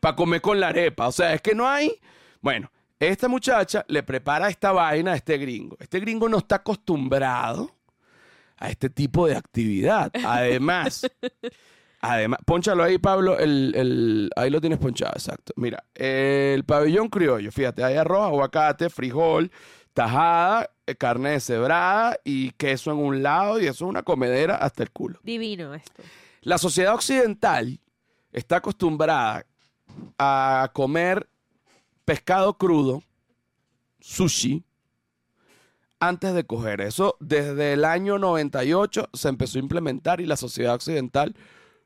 [0.00, 1.06] para comer con la arepa.
[1.08, 1.92] O sea, es que no hay.
[2.40, 5.76] Bueno, esta muchacha le prepara esta vaina a este gringo.
[5.80, 7.73] Este gringo no está acostumbrado
[8.64, 10.10] a este tipo de actividad.
[10.24, 11.06] Además,
[12.00, 13.38] además, ponchalo ahí, Pablo.
[13.38, 15.52] El, el- ahí lo tienes ponchado, exacto.
[15.56, 19.50] Mira, el pabellón criollo, fíjate, hay arroz, aguacate, frijol,
[19.92, 24.82] tajada, eh, carne deshebrada y queso en un lado, y eso es una comedera hasta
[24.82, 25.20] el culo.
[25.22, 26.02] Divino esto.
[26.42, 27.78] La sociedad occidental
[28.32, 29.46] está acostumbrada
[30.18, 31.28] a comer
[32.04, 33.02] pescado crudo,
[34.00, 34.62] sushi,
[36.00, 36.80] antes de coger.
[36.80, 41.34] Eso desde el año 98 se empezó a implementar y la sociedad occidental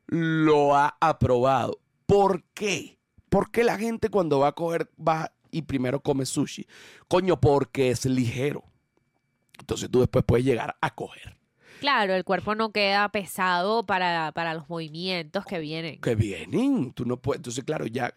[0.07, 1.79] lo ha aprobado.
[2.05, 2.97] ¿Por qué?
[3.29, 6.67] ¿Por qué la gente cuando va a coger va y primero come sushi?
[7.07, 8.63] Coño, porque es ligero.
[9.59, 11.37] Entonces tú después puedes llegar a coger.
[11.79, 16.01] Claro, el cuerpo no queda pesado para, para los movimientos que vienen.
[16.01, 18.13] que vienen, tú no puedes, entonces claro, ya,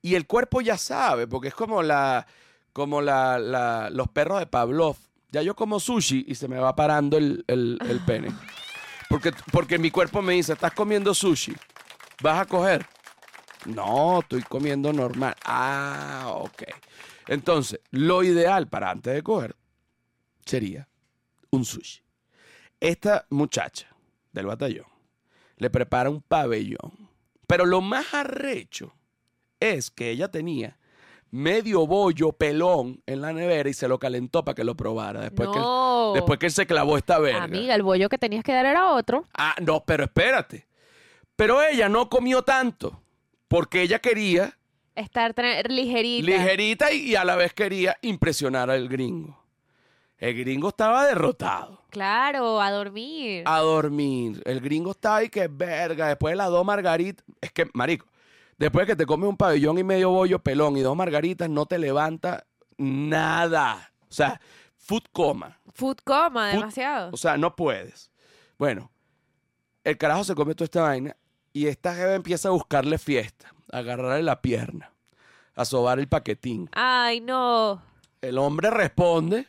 [0.00, 2.26] y el cuerpo ya sabe, porque es como la,
[2.72, 4.96] como la, la- los perros de Pavlov,
[5.30, 8.28] ya yo como sushi y se me va parando el, el- el pene,
[9.08, 11.54] porque, porque mi cuerpo me dice, estás comiendo sushi,
[12.22, 12.84] ¿Vas a coger?
[13.64, 15.34] No, estoy comiendo normal.
[15.44, 16.64] Ah, ok.
[17.28, 19.56] Entonces, lo ideal para antes de coger
[20.44, 20.86] sería
[21.50, 22.00] un sushi.
[22.78, 23.88] Esta muchacha
[24.32, 24.86] del batallón
[25.56, 26.92] le prepara un pabellón.
[27.46, 28.92] Pero lo más arrecho
[29.60, 30.78] es que ella tenía
[31.30, 35.20] medio bollo pelón en la nevera y se lo calentó para que lo probara.
[35.20, 35.60] Después, que,
[36.14, 37.44] después que él se clavó esta verga.
[37.44, 39.26] Amiga, el bollo que tenías que dar era otro.
[39.34, 40.66] Ah, no, pero espérate.
[41.36, 43.00] Pero ella no comió tanto
[43.48, 44.56] porque ella quería
[44.94, 45.34] Estar
[45.68, 46.26] ligerita.
[46.26, 49.38] ligerita y, y a la vez quería impresionar al gringo.
[50.18, 51.80] El gringo estaba derrotado.
[51.88, 53.42] Claro, a dormir.
[53.46, 54.42] A dormir.
[54.44, 56.08] El gringo estaba ahí que verga.
[56.08, 57.24] Después de las dos margaritas.
[57.40, 58.06] Es que, marico,
[58.60, 61.66] después de que te comes un pabellón y medio bollo pelón y dos margaritas, no
[61.66, 62.44] te levanta
[62.78, 63.92] nada.
[64.08, 64.40] O sea,
[64.76, 65.58] food coma.
[65.74, 67.10] Food coma, Food- demasiado.
[67.12, 68.10] O sea, no puedes.
[68.58, 68.90] Bueno,
[69.84, 71.16] el carajo se come toda esta vaina
[71.52, 74.92] y esta jeva empieza a buscarle fiesta, a agarrarle la pierna,
[75.54, 76.68] a sobar el paquetín.
[76.72, 77.82] Ay, no.
[78.20, 79.46] El hombre responde,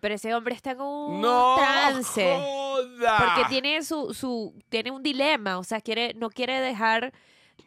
[0.00, 2.34] Pero ese hombre está en un no trance.
[2.40, 3.16] joda.
[3.18, 7.12] Porque tiene su, su, tiene un dilema, o sea, quiere, no quiere dejar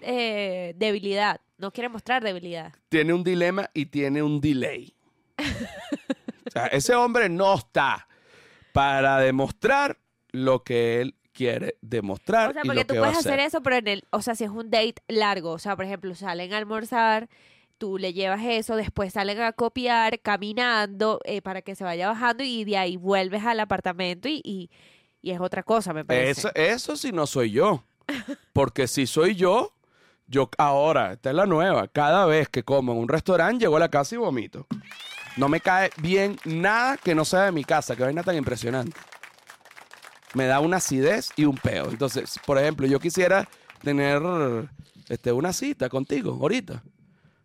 [0.02, 2.74] eh, debilidad, no quiere mostrar debilidad.
[2.90, 4.94] Tiene un dilema y tiene un delay.
[5.38, 8.08] o sea, ese hombre no está
[8.74, 9.98] para demostrar
[10.32, 13.46] lo que él quiere demostrar O sea, y porque lo tú que puedes hacer hacer.
[13.48, 16.16] eso, pero en el, o sea, si es un date largo, o sea, por ejemplo,
[16.16, 17.30] salen a almorzar,
[17.78, 22.44] tú le llevas eso, después salen a copiar caminando eh, para que se vaya bajando
[22.44, 24.72] y de ahí vuelves al apartamento y, y,
[25.22, 26.32] y es otra cosa, me parece.
[26.32, 27.84] Eso, eso sí no soy yo.
[28.54, 29.74] Porque si soy yo,
[30.28, 33.80] yo ahora, esta es la nueva, cada vez que como en un restaurante, llego a
[33.80, 34.68] la casa y vomito.
[35.38, 38.98] No me cae bien nada que no sea de mi casa, que vaina tan impresionante.
[40.34, 41.90] Me da una acidez y un peo.
[41.90, 43.48] Entonces, por ejemplo, yo quisiera
[43.82, 44.22] tener
[45.08, 46.84] este, una cita contigo ahorita.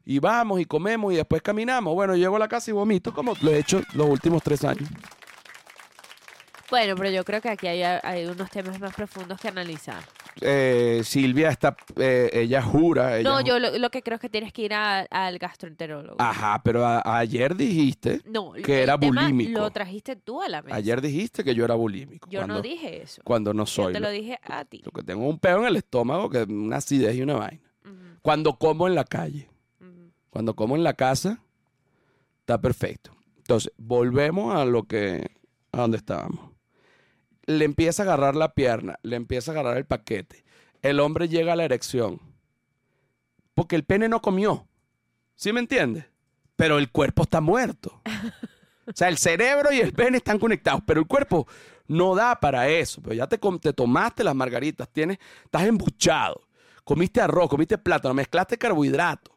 [0.04, 1.94] Y vamos y comemos y después caminamos.
[1.94, 4.88] Bueno, llego a la casa y vomito como lo he hecho los últimos tres años.
[6.70, 10.02] Bueno, pero yo creo que aquí hay, hay unos temas más profundos que analizar.
[10.40, 13.18] Eh, Silvia está, eh, ella jura.
[13.18, 15.38] ella no, ju- yo lo, lo que creo es que tienes que ir a- al
[15.38, 16.16] gastroenterólogo.
[16.18, 19.52] Ajá, pero a- ayer dijiste, no, que era bulímico.
[19.60, 20.76] Lo trajiste tú a la mesa.
[20.76, 22.28] ayer dijiste que yo era bulímico.
[22.30, 23.20] yo cuando, no dije eso.
[23.24, 23.92] Cuando no Yo soy.
[23.92, 24.80] te Lo, lo dije a ti.
[24.84, 27.62] lo que tengo un peo en el estómago, que es una acidez y una vaina.
[28.22, 29.48] Cuando como en la calle,
[30.30, 31.42] cuando como en la casa,
[32.40, 33.10] está perfecto.
[33.38, 35.32] Entonces, volvemos a lo que,
[35.72, 36.51] a donde estábamos.
[37.44, 40.44] Le empieza a agarrar la pierna, le empieza a agarrar el paquete.
[40.82, 42.20] El hombre llega a la erección.
[43.54, 44.66] Porque el pene no comió.
[45.34, 46.06] ¿Sí me entiendes?
[46.56, 48.00] Pero el cuerpo está muerto.
[48.86, 51.46] O sea, el cerebro y el pene están conectados, pero el cuerpo
[51.86, 53.00] no da para eso.
[53.02, 56.48] Pero ya te, te tomaste las margaritas, tienes, estás embuchado.
[56.84, 59.31] Comiste arroz, comiste plátano, mezclaste carbohidratos.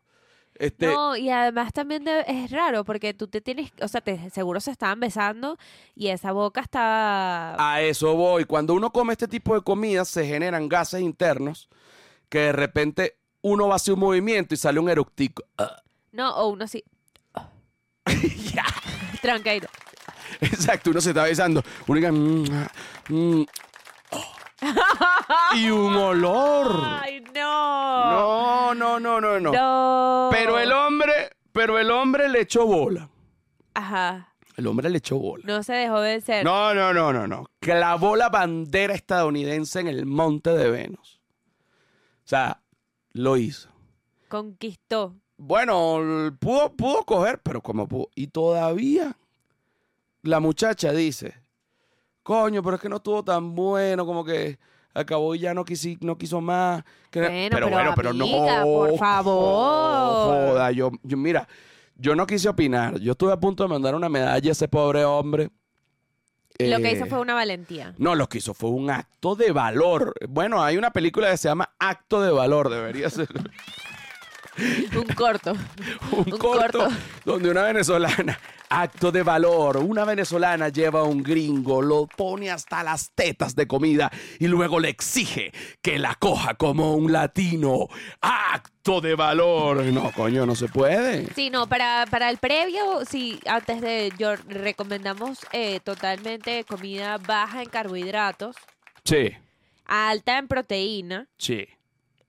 [0.57, 4.29] Este, No, y además también de- es raro porque tú te tienes, o sea, te,
[4.29, 5.57] seguro se estaban besando
[5.95, 7.55] y esa boca estaba...
[7.73, 8.45] A eso voy.
[8.45, 11.67] Cuando uno come este tipo de comida, se generan gases internos
[12.29, 15.43] que de repente uno va a hacer un movimiento y sale un eructico.
[16.11, 16.83] No, o uno así,
[18.53, 18.65] ya.
[19.21, 19.67] tranquilo.
[20.41, 21.63] Exacto, uno se está besando.
[21.87, 22.71] Uno dice, "Mm, ah,
[23.09, 23.45] mm, oh".
[25.55, 26.71] Y un olor.
[27.03, 28.11] ¡Ay, no!
[28.11, 29.51] No, no, no, no, no.
[29.51, 30.29] No.
[30.31, 33.09] Pero el hombre, pero el hombre le echó bola.
[33.73, 35.43] Ajá, El hombre le echó bola.
[35.45, 36.45] no se dejó vencer.
[36.45, 37.45] No, no, no, no, no.
[37.59, 41.21] Clavó la bandera estadounidense en el monte de Venus.
[42.23, 42.61] O sea,
[43.11, 43.69] lo hizo.
[44.29, 45.15] Conquistó.
[45.37, 45.99] Bueno,
[46.39, 48.09] pudo, pudo coger, pero como pudo.
[48.15, 49.17] Y todavía
[50.21, 51.35] la muchacha dice,
[52.25, 54.57] coño, pero es que no estuvo tan bueno, como que
[54.95, 56.83] acabó y ya no, quisi- no quiso más.
[57.11, 57.19] Que-
[57.51, 60.49] Bueno, pero amiga, por favor.
[60.49, 61.47] Joda, yo, yo, mira,
[61.95, 62.99] yo no quise opinar.
[62.99, 65.51] Yo estuve a punto de mandar una medalla a ese pobre hombre.
[66.57, 67.93] Lo que Eh, hizo fue una valentía.
[67.99, 70.13] no, lo que hizo fue un acto de valor.
[70.27, 73.27] Bueno, hay una película que se llama Acto de Valor, debería ser
[74.95, 75.51] Un corto.
[76.11, 76.87] un, Un corto, corto.
[77.25, 78.39] donde una venezolana,
[78.69, 83.67] acto de valor, una venezolana lleva a un gringo, lo pone hasta las tetas de
[83.67, 85.51] comida y luego le exige
[85.81, 87.87] que la coja como un latino.
[88.21, 89.83] Acto de valor.
[89.85, 91.27] No, coño, no se puede.
[91.33, 97.61] Sí, no, para, para el previo, sí, antes de, yo recomendamos eh, totalmente comida baja
[97.61, 98.55] en carbohidratos,
[99.03, 99.31] Sí,
[99.85, 101.67] alta en proteína sí.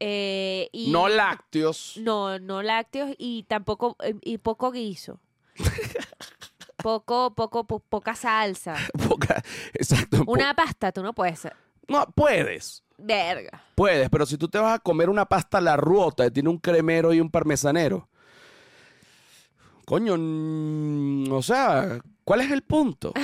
[0.00, 1.94] Eh, y No lácteos.
[1.98, 5.20] no, no lácteos y tampoco eh, y poco guiso.
[6.82, 8.76] poco, poco, po- poca salsa.
[9.08, 9.42] Poca-
[9.74, 10.24] exacto.
[10.24, 11.48] po- Una pasta, tú no puedes.
[11.88, 12.82] No, puedes.
[12.98, 13.62] Verga.
[13.74, 16.48] Puedes, pero si tú te vas a comer una pasta a la ruota que tiene
[16.48, 18.08] un cremero y un parmesanero,
[19.84, 23.12] coño, mm, o sea, ¿cuál es el punto?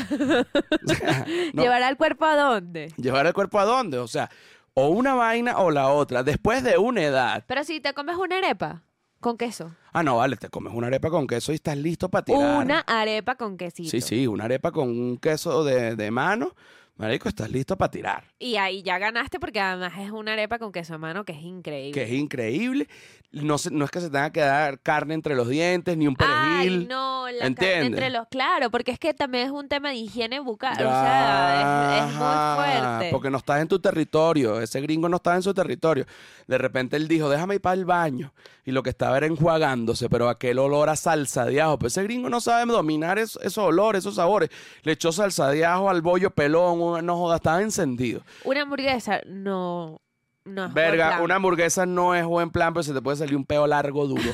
[0.84, 2.92] O sea, no- ¿Llevar al cuerpo a dónde?
[2.96, 3.98] ¿Llevar el cuerpo a dónde?
[3.98, 4.30] O sea,
[4.74, 6.22] o una vaina o la otra.
[6.22, 7.44] Después de una edad.
[7.46, 8.82] Pero si te comes una arepa
[9.20, 9.74] con queso.
[9.92, 12.64] Ah, no, vale, te comes una arepa con queso y estás listo para tirar.
[12.64, 13.90] Una arepa con quesito.
[13.90, 16.54] Sí, sí, una arepa con un queso de, de mano.
[16.96, 18.24] Marico, estás listo para tirar.
[18.38, 21.42] Y ahí ya ganaste porque además es una arepa con queso a mano que es
[21.42, 21.92] increíble.
[21.92, 22.88] Que es increíble.
[23.32, 26.14] No, se- no es que se tenga que dar carne entre los dientes, ni un
[26.18, 26.26] Ay,
[26.68, 26.88] perejil.
[26.88, 28.28] no, la carne entre los...
[28.28, 30.76] Claro, porque es que también es un tema de higiene bucal.
[30.78, 32.56] Ya, O sea, es, es muy
[32.90, 33.10] fuerte.
[33.10, 34.60] Porque no estás en tu territorio.
[34.60, 36.04] Ese gringo no estaba en su territorio.
[36.46, 38.34] De repente él dijo, déjame ir para el baño.
[38.66, 41.78] Y lo que estaba era enjuagándose, pero aquel olor a salsa de ajo.
[41.78, 44.50] Pues ese gringo no sabe dominar es- esos olores, esos sabores.
[44.82, 46.81] Le echó salsa de ajo al bollo pelón.
[47.02, 48.22] No joda, estaba encendido.
[48.44, 50.00] Una hamburguesa no...
[50.44, 51.22] no es buen Verga, plan.
[51.22, 54.22] una hamburguesa no es buen plan, pero se te puede salir un peo largo duro.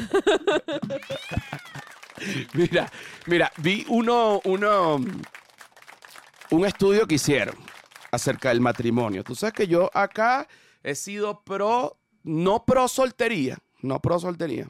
[2.55, 2.91] mira,
[3.27, 5.01] mira, vi uno, uno,
[6.51, 7.57] un estudio que hicieron
[8.11, 9.25] acerca del matrimonio.
[9.25, 10.49] Tú sabes que yo acá
[10.83, 14.69] he sido pro, no pro soltería, no pro soltería.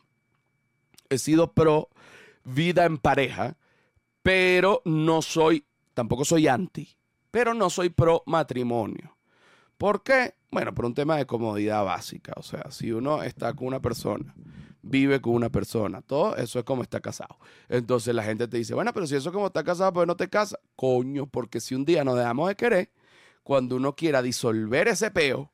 [1.09, 1.89] He sido pro
[2.45, 3.57] vida en pareja,
[4.23, 5.65] pero no soy,
[5.95, 6.97] tampoco soy anti,
[7.31, 9.17] pero no soy pro matrimonio.
[9.77, 10.35] ¿Por qué?
[10.51, 12.33] Bueno, por un tema de comodidad básica.
[12.37, 14.35] O sea, si uno está con una persona,
[14.83, 17.39] vive con una persona, todo eso es como está casado.
[17.69, 20.17] Entonces la gente te dice, bueno, pero si eso es como está casado, pues no
[20.17, 20.59] te casas.
[20.75, 22.91] Coño, porque si un día nos dejamos de querer,
[23.43, 25.53] cuando uno quiera disolver ese peo,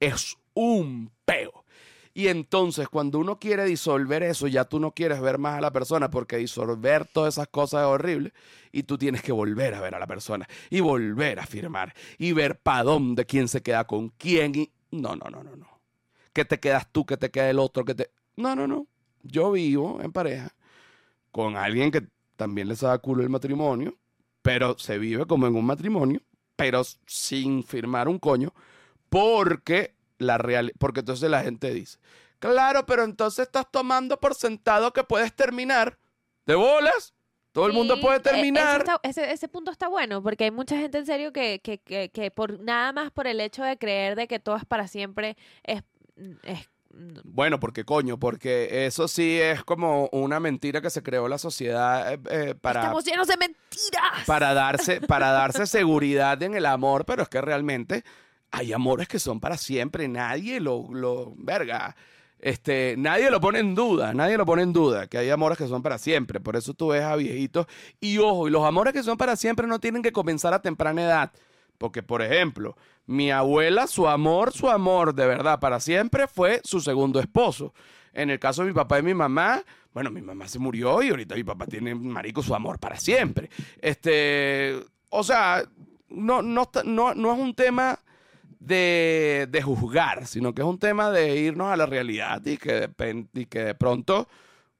[0.00, 1.61] es un peo.
[2.14, 5.72] Y entonces cuando uno quiere disolver eso, ya tú no quieres ver más a la
[5.72, 8.32] persona porque disolver todas esas cosas es horrible
[8.70, 12.32] y tú tienes que volver a ver a la persona y volver a firmar y
[12.32, 15.80] ver para dónde, quién se queda con quién y no, no, no, no, no.
[16.34, 18.10] Que te quedas tú, que te queda el otro, que te...
[18.36, 18.86] No, no, no.
[19.22, 20.54] Yo vivo en pareja
[21.30, 22.06] con alguien que
[22.36, 23.96] también les da culo el matrimonio,
[24.42, 26.20] pero se vive como en un matrimonio,
[26.56, 28.52] pero sin firmar un coño,
[29.08, 31.98] porque la real, porque entonces la gente dice,
[32.38, 35.98] claro, pero entonces estás tomando por sentado que puedes terminar.
[36.46, 37.14] ¿De bolas?
[37.52, 38.80] Todo el mundo Sí, puede eso terminar.
[38.80, 42.08] está- ese, ese punto está bueno, porque hay mucha gente en serio que, que, que,
[42.10, 45.36] que por nada más por el hecho de creer de que todo es para siempre
[45.62, 45.82] es,
[46.44, 46.68] es
[47.24, 52.14] Bueno, porque coño, porque eso sí es como una mentira que se creó la sociedad
[52.14, 54.24] eh, eh, para, estamos llenos de mentiras.
[54.26, 58.02] para darse, para darse seguridad en el amor, pero es que realmente
[58.52, 60.06] hay amores que son para siempre.
[60.06, 61.96] Nadie lo, lo, verga,
[62.38, 65.66] este, nadie lo pone en duda, nadie lo pone en duda, que hay amores que
[65.66, 66.38] son para siempre.
[66.38, 67.66] Por eso tú ves a viejitos.
[67.98, 71.02] Y ojo, y los amores que son para siempre no tienen que comenzar a temprana
[71.02, 71.32] edad.
[71.78, 72.76] Porque, por ejemplo,
[73.06, 77.72] mi abuela, su amor, su amor de verdad para siempre fue su segundo esposo.
[78.12, 79.62] En el caso de mi papá y mi mamá,
[79.94, 83.48] bueno, mi mamá se murió y ahorita mi papá tiene, marico, su amor para siempre.
[83.80, 84.78] Este,
[85.08, 85.64] o sea,
[86.10, 87.98] no, no, no, no es un tema
[88.66, 92.72] de, de juzgar, sino que es un tema de irnos a la realidad y que,
[92.72, 94.28] de, y que de pronto,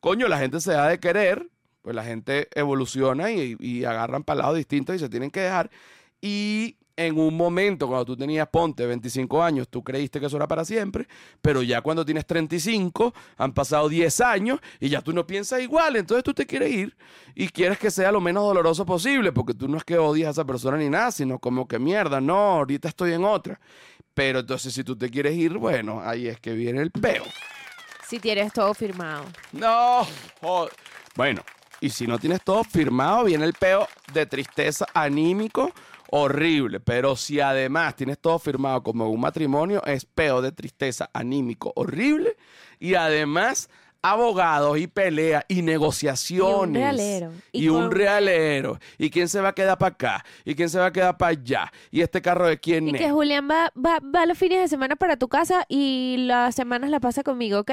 [0.01, 1.49] coño, la gente se da de querer,
[1.83, 5.71] pues la gente evoluciona y, y agarran para lados distintos y se tienen que dejar.
[6.21, 10.47] Y en un momento, cuando tú tenías, ponte, 25 años, tú creíste que eso era
[10.47, 11.09] para siempre,
[11.41, 15.97] pero ya cuando tienes 35, han pasado 10 años y ya tú no piensas igual,
[15.97, 16.97] entonces tú te quieres ir
[17.35, 20.31] y quieres que sea lo menos doloroso posible, porque tú no es que odias a
[20.33, 23.59] esa persona ni nada, sino como que mierda, no, ahorita estoy en otra.
[24.15, 27.25] Pero entonces si tú te quieres ir, bueno, ahí es que viene el peo.
[28.07, 29.25] Si tienes todo firmado.
[29.53, 30.07] No,
[30.43, 30.69] jo-
[31.17, 31.43] bueno,
[31.81, 35.73] y si no tienes todo firmado, viene el peo de tristeza anímico
[36.13, 36.79] horrible.
[36.79, 42.37] Pero si además tienes todo firmado como un matrimonio, es peo de tristeza anímico horrible.
[42.79, 43.71] Y además,
[44.03, 46.83] abogados y peleas y negociaciones.
[46.83, 47.33] realero.
[47.53, 48.79] Y, Y un realero.
[48.99, 50.25] ¿Y quién se va a quedar para acá?
[50.45, 51.73] ¿Y quién se va a quedar para allá?
[51.91, 53.01] ¿Y este carro de quién Y es?
[53.01, 56.91] que Julián va, va, va los fines de semana para tu casa y las semanas
[56.91, 57.71] la pasa conmigo, ¿ok?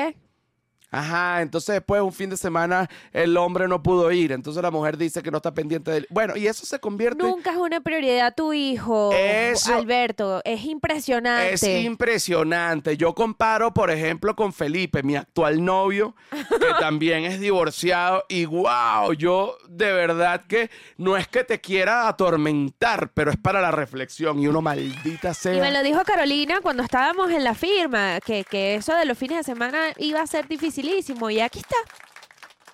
[0.92, 4.98] Ajá, entonces después un fin de semana el hombre no pudo ir, entonces la mujer
[4.98, 6.08] dice que no está pendiente de él.
[6.10, 7.24] Bueno, y eso se convierte...
[7.24, 10.42] Nunca es una prioridad tu hijo, Eso- Alberto.
[10.44, 11.54] Es impresionante.
[11.54, 12.98] Es impresionante.
[12.98, 18.24] Yo comparo, por ejemplo, con Felipe, mi actual novio, que también es divorciado.
[18.28, 23.62] Y wow, yo de verdad que no es que te quiera atormentar, pero es para
[23.62, 24.40] la reflexión.
[24.40, 25.54] Y uno maldita sea.
[25.54, 29.18] Y me lo dijo Carolina cuando estábamos en la firma, que, que eso de los
[29.18, 30.48] fines de semana iba a ser
[30.82, 31.30] dificilísimo.
[31.30, 31.76] Y aquí está.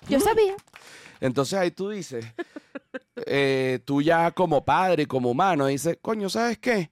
[0.08, 0.54] Yo sabía.
[1.20, 2.24] Entonces ahí tú dices,
[3.26, 6.90] eh, tú ya como padre y como humano, dices, coño, ¿sabes qué?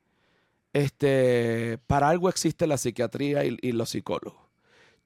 [0.72, 4.42] este, para algo existe la psiquiatría y, y los psicólogos.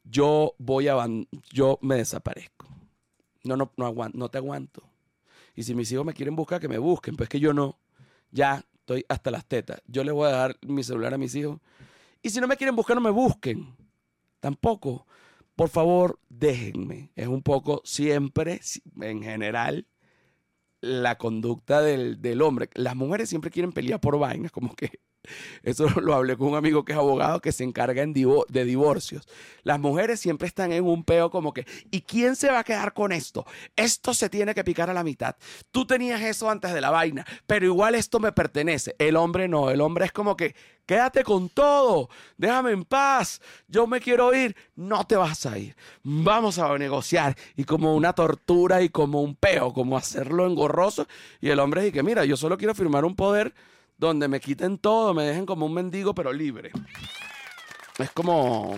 [0.03, 0.97] Yo voy a,
[1.53, 2.67] yo me desaparezco.
[3.45, 4.83] No, no, no, aguan- no te aguanto.
[5.55, 7.79] Y si mis hijos me quieren buscar, que me busquen, pues que yo no.
[8.31, 9.83] Ya estoy hasta las tetas.
[9.87, 11.59] Yo le voy a dar mi celular a mis hijos.
[12.23, 13.77] Y si no me quieren buscar, no me busquen.
[14.41, 15.07] Tampoco.
[15.59, 17.11] Por favor, déjenme.
[17.17, 19.89] Es un poco siempre, si- en general,
[20.81, 22.71] la conducta del, del hombre.
[22.75, 25.01] Las mujeres siempre quieren pelear por vainas, como que
[25.65, 29.27] eso lo hablé con un amigo que es abogado que se encarga en de divorcios.
[29.65, 32.93] Las mujeres siempre están en un peo como que, ¿y quién se va a quedar
[32.95, 33.45] con esto?
[33.77, 35.37] Esto se tiene que picar a la mitad.
[35.73, 38.95] Tú tenías eso antes de la vaina, pero igual esto me pertenece.
[39.01, 40.55] El hombre no, el hombre es como que,
[40.89, 42.09] quédate con todo,
[42.39, 45.77] déjame en paz, yo me quiero ir, no te vas a ir.
[46.03, 51.07] Vamos a negociar y como una tortura y como un peo, como hacerlo engorroso.
[51.43, 53.55] Y el hombre dice que, mira, yo solo quiero firmar un poder
[53.99, 56.71] donde me quiten todo, me dejen como un mendigo pero libre.
[57.99, 58.75] Es como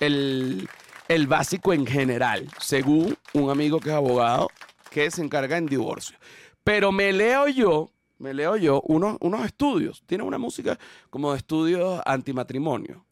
[0.00, 0.68] el,
[1.06, 4.50] el básico en general, según un amigo que es abogado
[4.90, 6.18] que se encarga en divorcio.
[6.64, 7.91] Pero me leo yo,
[8.22, 10.02] me leo yo unos, unos estudios.
[10.06, 10.78] Tiene una música
[11.10, 13.04] como de estudios antimatrimonio.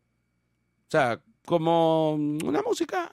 [0.87, 3.11] O sea, como una música,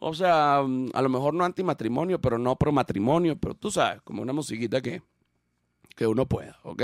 [0.00, 4.22] o sea, a lo mejor no antimatrimonio, pero no pro matrimonio, pero tú sabes, como
[4.22, 5.02] una musiquita que,
[5.94, 6.82] que uno pueda, ¿ok?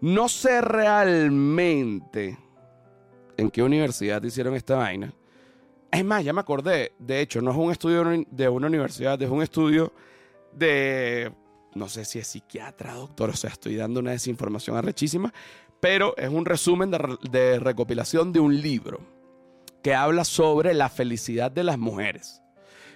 [0.00, 2.38] No sé realmente
[3.36, 5.12] en qué universidad hicieron esta vaina.
[5.90, 6.92] Es más, ya me acordé.
[7.00, 9.92] De hecho, no es un estudio de una universidad, es un estudio
[10.52, 11.32] de.
[11.74, 15.32] No sé si es psiquiatra, doctor, o sea, estoy dando una desinformación arrechísima,
[15.80, 19.00] pero es un resumen de, de recopilación de un libro
[19.82, 22.42] que habla sobre la felicidad de las mujeres.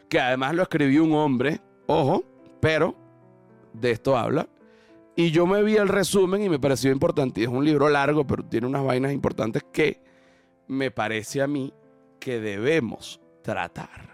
[0.09, 2.25] Que además lo escribió un hombre, ojo,
[2.61, 2.95] pero
[3.73, 4.49] de esto habla.
[5.17, 7.43] Y yo me vi el resumen y me pareció importante.
[7.43, 10.01] Es un libro largo, pero tiene unas vainas importantes que
[10.69, 11.73] me parece a mí
[12.21, 14.09] que debemos tratar.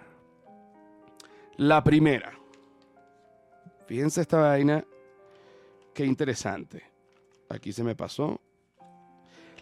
[1.57, 2.33] La primera.
[3.93, 4.83] Fíjense esta vaina.
[5.93, 6.83] Qué interesante.
[7.51, 8.41] Aquí se me pasó.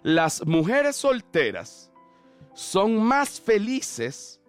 [0.05, 1.91] Las mujeres solteras
[2.55, 4.41] son más felices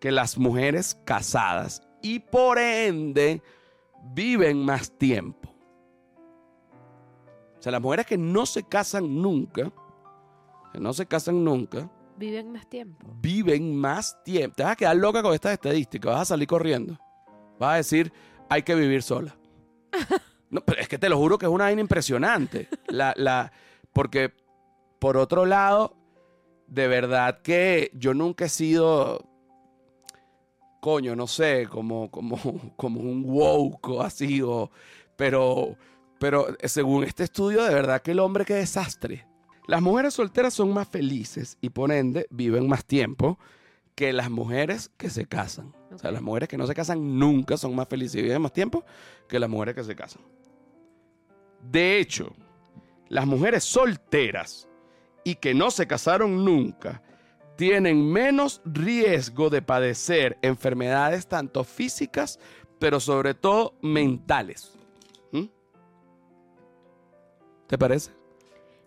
[0.00, 3.40] que las mujeres casadas y por ende
[4.12, 5.54] viven más tiempo.
[7.60, 9.70] O sea, las mujeres que no se casan nunca,
[10.72, 13.06] que no se casan nunca, Viven más tiempo.
[13.22, 14.56] viven más tiempo.
[14.56, 16.98] Te vas a quedar loca con estas estadísticas, vas a salir corriendo.
[17.60, 18.12] Vas a decir,
[18.48, 19.36] hay que vivir sola.
[20.48, 22.68] No, pero es que te lo juro que es una vaina impresionante.
[22.86, 23.50] La, la,
[23.92, 24.32] porque,
[25.00, 25.96] por otro lado,
[26.68, 29.28] de verdad que yo nunca he sido,
[30.80, 32.38] coño, no sé, como, como,
[32.76, 34.70] como un woke o así, o,
[35.16, 35.76] pero,
[36.20, 39.26] pero según este estudio, de verdad que el hombre qué desastre.
[39.66, 43.36] Las mujeres solteras son más felices y por ende viven más tiempo
[43.96, 45.74] que las mujeres que se casan.
[45.90, 48.52] O sea, las mujeres que no se casan nunca son más felices y viven más
[48.52, 48.84] tiempo
[49.26, 50.22] que las mujeres que se casan.
[51.62, 52.32] De hecho,
[53.08, 54.68] las mujeres solteras
[55.24, 57.02] y que no se casaron nunca
[57.56, 62.38] tienen menos riesgo de padecer enfermedades tanto físicas,
[62.78, 64.74] pero sobre todo mentales.
[65.32, 65.46] ¿Mm?
[67.66, 68.12] ¿Te parece?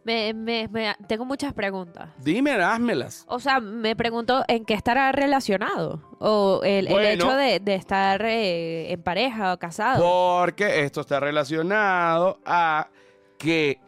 [0.09, 2.09] Me, me- me- tengo muchas preguntas.
[2.17, 3.25] Dime, házmelas.
[3.27, 6.01] O sea, me pregunto en qué estará relacionado.
[6.17, 10.03] O el, hecho de, de estar eh, en pareja o casado.
[10.03, 12.87] Porque esto está relacionado a
[13.37, 13.79] que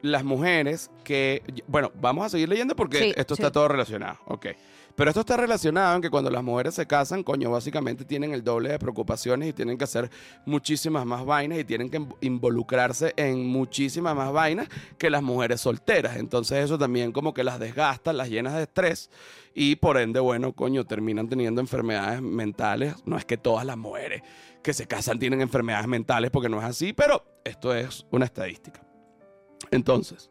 [0.00, 1.42] las mujeres que...
[1.66, 3.42] Bueno, vamos a seguir leyendo porque Sí, esto sí.
[3.42, 4.16] está todo relacionado.
[4.28, 4.46] Ok.
[4.96, 8.42] Pero esto está relacionado en que cuando las mujeres se casan, coño, básicamente tienen el
[8.42, 10.10] doble de preocupaciones y tienen que hacer
[10.46, 16.16] muchísimas más vainas y tienen que involucrarse en muchísimas más vainas que las mujeres solteras.
[16.16, 19.10] Entonces eso también como que las desgasta, las llena de estrés
[19.54, 22.94] y por ende, bueno, coño, terminan teniendo enfermedades mentales.
[23.04, 24.22] No es que todas las mujeres
[24.62, 28.80] que se casan tienen enfermedades mentales porque no es así, pero esto es una estadística.
[29.70, 30.30] Entonces,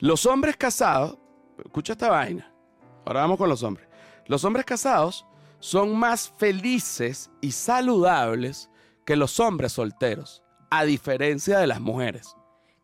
[0.00, 1.16] los hombres casados,
[1.64, 2.52] escucha esta vaina,
[3.06, 3.91] ahora vamos con los hombres.
[4.26, 5.26] Los hombres casados
[5.58, 8.70] son más felices y saludables
[9.04, 12.36] que los hombres solteros, a diferencia de las mujeres.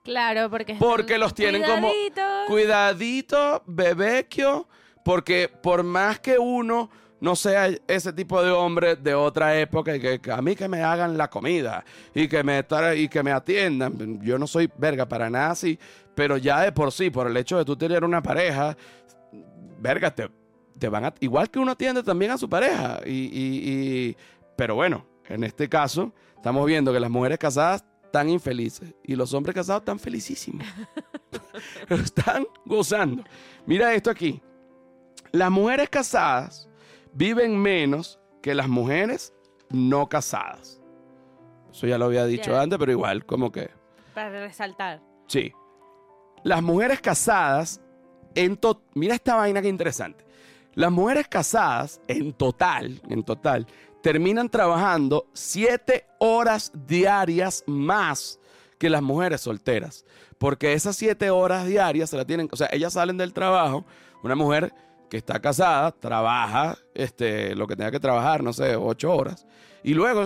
[0.04, 0.76] Claro, porque...
[0.78, 1.90] Porque los tienen como
[2.46, 4.68] cuidadito, bebequio,
[5.04, 10.00] porque por más que uno no sea ese tipo de hombre de otra época y
[10.00, 11.84] que, que a mí que me hagan la comida
[12.14, 12.64] y que me
[12.96, 15.78] y que me atiendan, yo no soy verga para nada así,
[16.14, 18.76] pero ya de por sí, por el hecho de tú tener una pareja,
[19.80, 20.30] verga, te,
[20.78, 23.70] te van a, igual que uno atiende también a su pareja y, y-
[24.10, 24.16] y-
[24.56, 29.34] pero bueno, en este caso estamos viendo que las mujeres casadas están infelices y los
[29.34, 30.66] hombres casados están felicísimos.
[31.90, 33.22] Están gozando.
[33.66, 34.40] Mira esto aquí.
[35.32, 36.68] Las mujeres casadas
[37.12, 39.34] viven menos que las mujeres
[39.70, 40.80] no casadas.
[41.70, 43.70] Eso ya lo había dicho antes, pero igual, como que...
[44.14, 45.02] Para resaltar.
[45.26, 45.52] Sí.
[46.44, 47.80] Las mujeres casadas,
[48.34, 50.24] en to- mira esta vaina que interesante.
[50.78, 53.66] Las mujeres casadas, en total, en total,
[54.00, 58.38] terminan trabajando siete horas diarias más
[58.78, 60.04] que las mujeres solteras.
[60.38, 63.86] Porque esas siete horas diarias se la tienen, o sea, ellas salen del trabajo,
[64.22, 64.72] una mujer
[65.10, 69.48] que está casada, trabaja, este, lo que tenga que trabajar, no sé, ocho horas,
[69.82, 70.22] y luego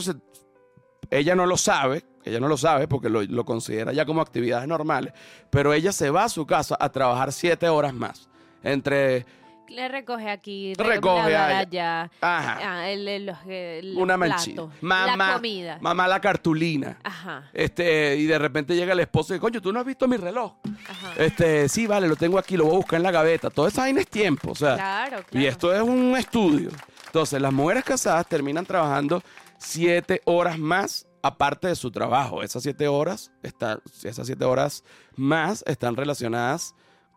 [1.09, 4.69] ella no lo sabe, ella no lo sabe porque lo, lo considera ya como actividades
[4.69, 5.15] normales,
[5.49, 8.29] pero ella se va a su casa a trabajar siete horas más.
[8.63, 9.25] Entre,
[9.69, 12.11] Le recoge aquí, Recoge allá.
[12.21, 14.63] ajá, Ah, el, el- una manchita.
[14.63, 15.79] la Mamá, comida.
[15.81, 16.99] mamá la cartulina.
[17.03, 20.17] Ajá, Este, y de repente llega el esposo y coño, tú no has visto mi
[20.19, 20.55] reloj.
[20.89, 21.13] ajá.
[21.17, 23.49] Este, sí, vale, lo tengo aquí, lo voy a buscar en la gaveta.
[23.49, 24.75] Toda esa vaina es tiempo, o sea.
[24.75, 25.41] claro, claro.
[25.45, 26.69] Y esto es un estudio.
[27.07, 29.23] Entonces, las mujeres casadas terminan trabajando
[29.59, 32.43] siete horas más aparte de su trabajo.
[32.43, 34.83] Esas siete horas, están, esas siete horas
[35.17, 36.75] más están relacionadas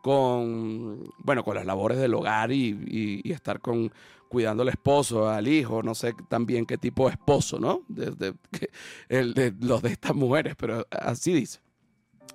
[0.09, 3.91] con, bueno, con las labores del hogar y, y- y estar con,
[4.29, 7.81] cuidando al esposo, al hijo, no sé también qué tipo de esposo, ¿no?
[7.87, 8.69] De, de- que-
[9.09, 11.59] el de los de estas mujeres, pero así dice.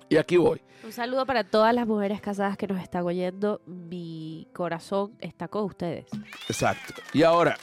[0.09, 0.61] Y aquí voy.
[0.83, 3.61] Un saludo para todas las mujeres casadas que nos están oyendo.
[3.65, 6.07] Mi corazón está con ustedes.
[6.49, 6.93] Exacto.
[7.13, 7.57] Y ahora,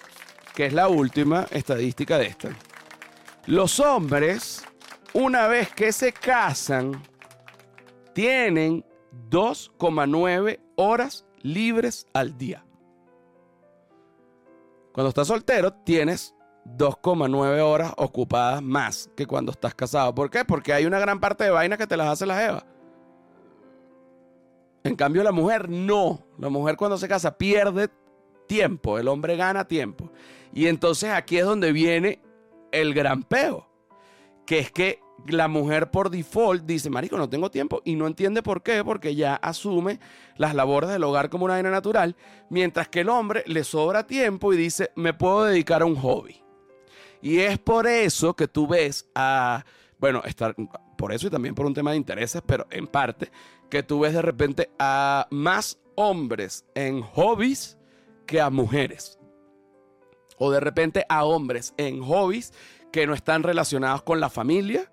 [0.55, 2.49] que es la última estadística de esta.
[3.45, 4.65] Los hombres,
[5.13, 7.03] una vez que se casan,
[8.15, 8.85] tienen
[9.31, 12.65] 2,9 horas libres al día.
[14.93, 16.35] Cuando estás soltero, tienes
[16.77, 20.15] 2,9 horas ocupadas más que cuando estás casado.
[20.15, 20.45] ¿Por qué?
[20.45, 22.67] Porque hay una gran parte de vainas que te las hace la Eva.
[24.85, 26.25] En cambio, la mujer no.
[26.39, 27.89] La mujer cuando se casa pierde
[28.47, 30.11] tiempo, el hombre gana tiempo.
[30.53, 32.21] Y entonces aquí es donde viene
[32.73, 33.69] el gran peo,
[34.47, 38.43] que es que la mujer por default dice, marico, no tengo tiempo y no entiende
[38.43, 40.01] por qué, porque ya asume
[40.37, 42.17] las labores del hogar como una vaina natural,
[42.51, 46.43] mientras que el hombre le sobra tiempo y dice, me puedo dedicar a un hobby.
[47.21, 49.65] Y es por eso que tú ves a,
[49.99, 50.55] bueno, estar,
[50.97, 53.31] por eso y también por un tema de intereses, pero en parte,
[53.69, 57.77] que tú ves de repente a más hombres en hobbies
[58.27, 59.19] que a mujeres.
[60.39, 62.53] O de repente a hombres en hobbies
[62.93, 64.91] que no están relacionados con la familia.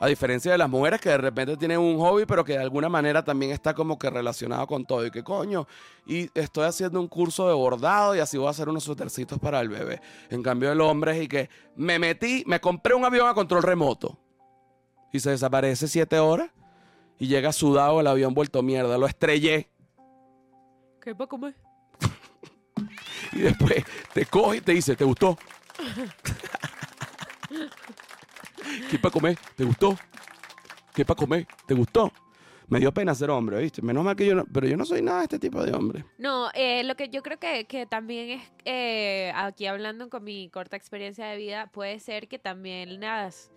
[0.00, 2.88] A diferencia de las mujeres que de repente tienen un hobby, pero que de alguna
[2.88, 5.04] manera también está como que relacionado con todo.
[5.04, 5.66] Y que coño,
[6.06, 9.60] y estoy haciendo un curso de bordado y así voy a hacer unos suétercitos para
[9.60, 10.00] el bebé.
[10.30, 13.64] En cambio, el hombre es y que me metí, me compré un avión a control
[13.64, 14.16] remoto.
[15.12, 16.50] Y se desaparece siete horas
[17.18, 18.98] y llega sudado el avión vuelto mierda.
[18.98, 19.68] Lo estrellé.
[21.00, 21.54] ¿Qué para comer?
[23.32, 23.84] Y después
[24.14, 25.36] te coge y te dice, ¿te gustó?
[28.90, 29.38] ¿Qué para comer?
[29.56, 29.96] ¿Te gustó?
[30.94, 31.46] ¿Qué para comer?
[31.66, 32.12] ¿Te gustó?
[32.68, 33.80] Me dio pena ser hombre, ¿viste?
[33.80, 36.04] Menos mal que yo no, pero yo no soy nada de este tipo de hombre.
[36.18, 40.50] No, eh, lo que yo creo que, que también es, eh, aquí hablando con mi
[40.50, 43.50] corta experiencia de vida, puede ser que también las,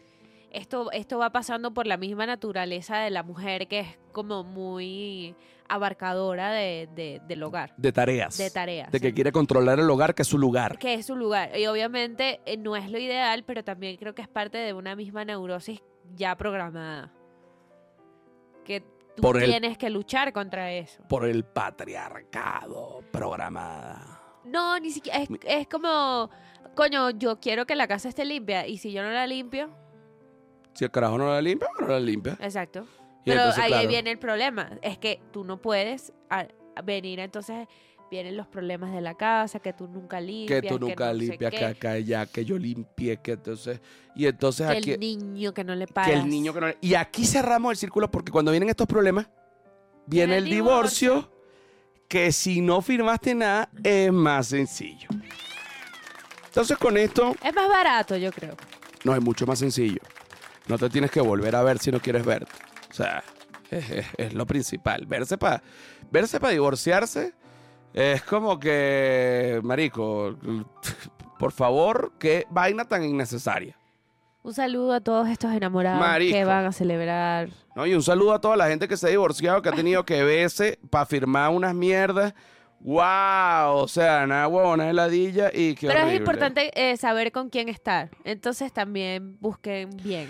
[0.51, 5.35] esto, esto va pasando por la misma naturaleza de la mujer que es como muy
[5.69, 8.37] abarcadora de, de- del hogar, De tareas.
[8.37, 8.91] de tareas.
[8.91, 9.13] De que sí.
[9.13, 10.77] quiere controlar el hogar, que es su lugar.
[10.79, 11.57] que es su lugar.
[11.57, 14.95] Y obviamente eh, no es lo ideal, pero también creo que es parte de una
[14.95, 15.81] misma neurosis
[16.15, 17.13] ya programada.
[18.65, 18.81] Que
[19.15, 21.01] tú Por el- tienes que luchar contra eso.
[21.07, 24.19] Por el patriarcado programada.
[24.43, 25.19] No, ni siquiera.
[25.21, 26.29] Es, es como,
[26.75, 28.67] coño, yo quiero que la casa esté limpia.
[28.67, 29.69] Y si yo no la limpio,
[30.73, 32.37] Si el carajo no la limpia, no la limpia.
[32.41, 32.85] exacto.
[33.23, 34.71] Y Pero entonces, ahí claro, viene el problema.
[34.81, 37.67] Es que tú no puedes a- a venir, entonces
[38.09, 40.61] vienen los problemas de la casa, que tú nunca limpias.
[40.61, 43.79] que tú nunca no limpias, que acá y allá, que yo limpie, que entonces...
[44.15, 44.91] Y entonces que aquí...
[44.91, 46.09] el niño que no le pagas.
[46.11, 46.67] que el niño que no...
[46.81, 49.27] Y aquí cerramos el círculo porque cuando vienen estos problemas,
[50.07, 51.31] viene Viene el el divorcio,
[52.09, 55.07] que si no firmaste nada es más sencillo.
[56.47, 58.55] Entonces con esto Es más barato, yo creo.
[59.05, 60.01] no es mucho más sencillo.
[60.71, 62.51] No te tienes que volver a ver si no quieres verte.
[62.89, 63.21] O sea,
[63.69, 65.05] es, es- es lo principal.
[65.05, 65.61] Verse para
[66.09, 67.33] verse para divorciarse
[67.93, 70.37] es como que, marico,
[71.37, 73.75] por favor, qué vaina tan innecesaria.
[74.43, 76.33] Un saludo a todos estos enamorados Marico.
[76.35, 77.49] que van a celebrar.
[77.75, 77.85] ¿no?
[77.85, 80.23] Y un saludo a toda la gente que se ha divorciado, que ha tenido que
[80.23, 82.33] verse para firmar unas mierdas.
[82.79, 83.75] ¡Wow!
[83.83, 87.69] O sea, nada huevona de ladilla y qué Pero es importante eh, saber con quién
[87.69, 88.09] estar.
[88.23, 90.27] Entonces también busquen bien.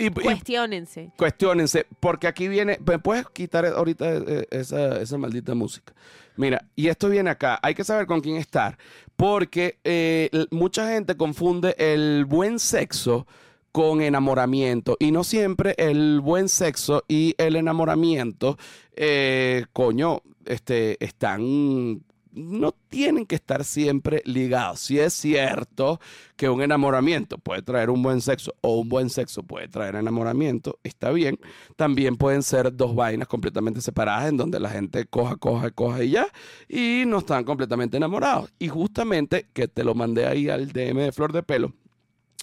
[0.00, 1.12] Y, Cuestiónense.
[1.16, 5.92] cuestiónense, porque aquí viene, ¿me puedes quitar ahorita eh, esa, esa maldita música?
[6.36, 8.78] Mira, y esto viene acá, hay que saber con quién estar,
[9.16, 13.26] porque eh, mucha gente confunde el buen sexo
[13.72, 18.56] con enamoramiento, y no siempre el buen sexo y el enamoramiento,
[18.96, 22.02] eh, coño, este, están...
[22.32, 24.80] No tienen que estar siempre ligados.
[24.80, 26.00] Si es cierto
[26.36, 30.78] que un enamoramiento puede traer un buen sexo o un buen sexo puede traer enamoramiento,
[30.84, 31.38] está bien.
[31.76, 36.10] También pueden ser dos vainas completamente separadas en donde la gente coja, coja, coja y
[36.10, 36.26] ya,
[36.68, 38.52] y no están completamente enamorados.
[38.58, 41.72] Y justamente que te lo mandé ahí al DM de Flor de Pelo,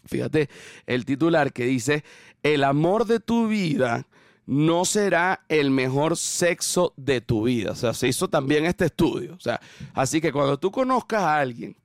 [0.06, 0.50] fíjate
[0.86, 2.04] el titular que dice,
[2.44, 4.08] el amor de tu vida
[4.48, 7.72] no será el mejor sexo de tu vida.
[7.72, 9.36] O sea, se hizo también este estudio.
[9.36, 9.60] O sea,
[9.94, 11.76] así que cuando tú conozcas a alguien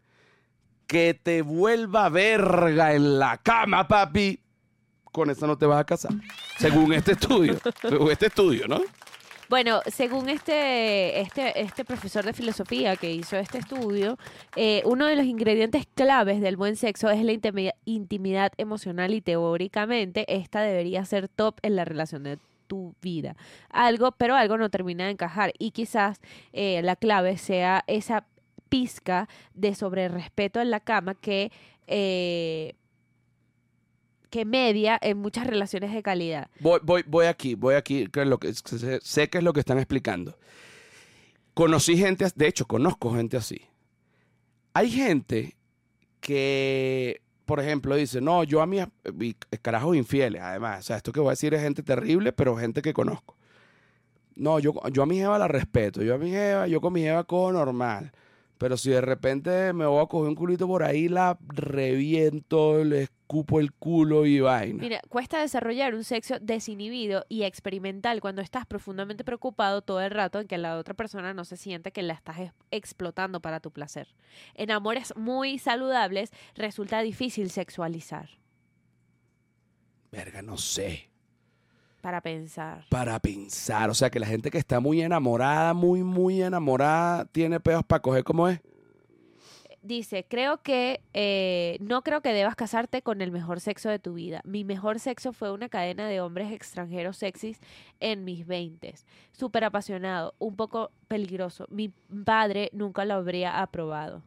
[0.87, 4.39] que te vuelva verga en la cama, papi,
[5.05, 6.13] con esa no te vas a casar.
[6.59, 7.59] Según este estudio.
[7.83, 8.81] según este estudio, ¿no?
[9.49, 14.17] Bueno, según este, este, este profesor de filosofía que hizo este estudio,
[14.57, 19.21] eh, uno de los ingredientes claves del buen sexo es la intimi- intimidad emocional y
[19.21, 22.39] teóricamente esta debería ser top en la relación de
[22.73, 23.37] tu vida.
[23.69, 26.23] Algo, pero algo no termina de encajar y quizás
[26.55, 28.25] eh, la clave sea esa
[28.71, 31.53] pizca de sobre respeto en la cama que
[31.87, 32.73] eh,
[34.31, 36.49] que media en muchas relaciones de calidad.
[36.61, 39.77] Voy, voy, voy aquí, voy aquí, lo que, sé, sé que es lo que están
[39.77, 40.39] explicando.
[41.53, 43.61] Conocí gente, de hecho, conozco gente así.
[44.73, 45.59] Hay gente
[46.23, 48.85] que, por ejemplo, dice, no, yo a mis
[49.15, 52.57] mi- carajos infieles, además, o sea, esto que voy a decir es gente terrible, pero
[52.57, 53.37] gente que conozco.
[54.35, 57.03] No, yo, yo a mi jeva la respeto, yo a mi jeva, yo con mi
[57.03, 58.13] jeva cojo normal.
[58.59, 63.09] Pero si de repente me voy a coger un culito por ahí, la reviento, le
[63.33, 64.83] escupo el culo y vaina.
[64.83, 70.39] Mira, cuesta desarrollar un sexo desinhibido y experimental cuando estás profundamente preocupado todo el rato
[70.39, 73.71] en que la otra persona no se siente que la estás ex- explotando para tu
[73.71, 74.09] placer.
[74.55, 78.29] En amores muy saludables resulta difícil sexualizar
[80.11, 81.09] Verga, no sé.
[82.03, 82.85] para pensar.
[82.91, 83.89] para pensar.
[83.89, 88.03] O sea, que la gente que está muy enamorada, muy, muy enamorada, tiene peos para
[88.03, 88.61] coger como es.
[89.83, 94.15] Dice, creo que eh, no creo que debas casarte con el mejor sexo de tu
[94.15, 94.41] vida.
[94.45, 97.59] Mi mejor sexo fue una cadena de hombres extranjeros sexys
[97.99, 99.05] en mis veintes.
[99.33, 101.67] Súper apasionado, un poco peligroso.
[101.69, 101.89] Mi
[102.25, 104.23] padre nunca lo habría aprobado.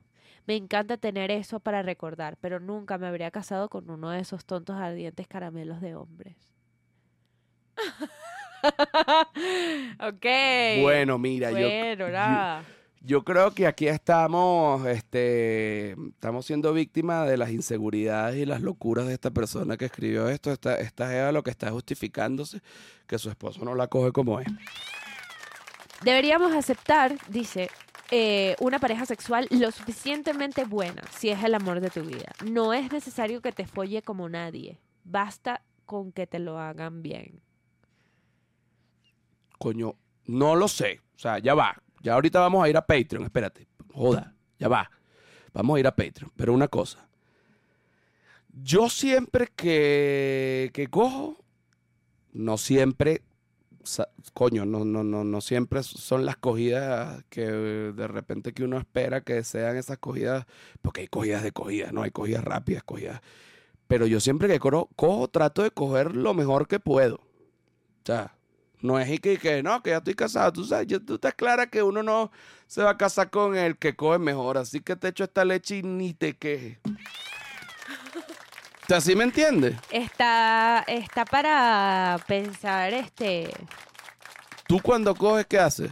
[0.46, 4.44] Me encanta tener eso para recordar, pero nunca me habría casado con uno de esos
[4.46, 6.36] tontos ardientes caramelos de hombres.
[10.00, 10.26] ok.
[10.82, 12.62] Bueno, mira, yo, Bueno, nada.
[12.62, 12.68] yo
[13.24, 19.14] creo que aquí estamos, este, estamos siendo víctimas de las inseguridades y las locuras de
[19.14, 20.52] esta persona que escribió esto.
[20.52, 22.62] Esta, esta jeva lo que está justificándose
[23.06, 24.48] que su esposo no la coge como es.
[26.04, 27.70] Deberíamos aceptar, dice,
[28.12, 32.32] eh, una pareja sexual lo suficientemente buena si es el amor de tu vida.
[32.44, 34.80] No es necesario que te folle como nadie.
[35.04, 37.42] Basta con que te lo hagan bien.
[39.60, 39.96] Coño,
[40.26, 41.02] no lo sé.
[41.16, 41.82] O sea, ya va.
[42.02, 43.24] Ya ahorita vamos a ir a Patreon.
[43.26, 43.68] Espérate.
[43.94, 44.90] Joda, ya va.
[45.54, 46.32] Vamos a ir a Patreon.
[46.36, 47.08] Pero una cosa.
[48.64, 51.38] Yo siempre que, que cojo,
[52.32, 53.22] no siempre,
[54.34, 59.22] coño, no, no, no, no siempre son las cogidas que de repente que uno espera
[59.22, 60.46] que sean esas cogidas,
[60.82, 62.04] porque hay cogidas de cogidas, ¿no?
[62.04, 63.22] Hay cogidas rápidas, cogidas.
[63.88, 67.16] Pero yo siempre que cojo, cojo trato de coger lo mejor que puedo.
[67.16, 68.35] O sea,
[68.86, 70.54] no es y que, que no, que ya estoy casado.
[70.54, 72.32] Tú sabes, yo- tú estás clara que uno no
[72.68, 74.58] se va a casar con el que coge mejor.
[74.58, 76.78] Así que te echo esta leche y ni te quejes.
[76.86, 79.76] O sea, ¿sí me entiendes?
[79.90, 83.52] Está, está para pensar, este,
[84.68, 85.92] Tú cuando coges, ¿qué haces?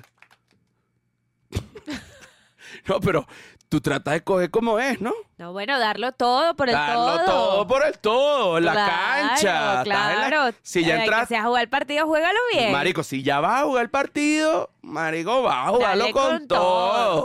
[2.88, 3.28] no, pero
[3.74, 5.12] tú tratas de coger como es, ¿no?
[5.40, 7.26] no, bueno, darlo todo por el Darlo todo.
[7.26, 8.92] todo por el todo, la Claro,
[9.30, 9.82] cancha.
[9.82, 12.72] En la- Claro, Si ya entras, Que sea jugar el partido, juégalo bien.
[12.72, 16.48] Marico, si ya vas a jugar el partido, Marico, vas a jugarlo Dale con, con
[16.48, 16.60] todo.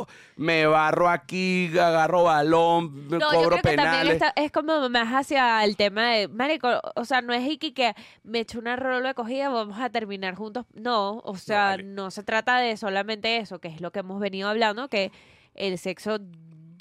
[0.04, 0.08] todo.
[0.36, 4.12] Me barro aquí, agarro balón, me No, yo cobro creo que también penales.
[4.14, 7.94] está- es como más hacia el tema de, marico, o sea, no es Iki que
[8.24, 10.64] me echo una rola de cogida, vamos a terminar juntos.
[10.72, 11.82] No, o sea, vale.
[11.82, 15.12] no se trata de solamente eso, que es lo que hemos venido hablando, que
[15.58, 16.18] el sexo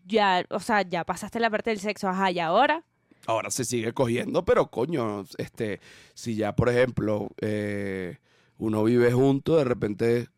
[0.06, 2.84] ya, o sea, ya pasaste la parte del sexo, ajá, ahora.
[3.26, 5.82] Ahora se sigue cogiendo, pero coño, este,
[6.14, 8.18] si ya, por ejemplo, eh,
[8.58, 10.30] uno vive junto, de repente,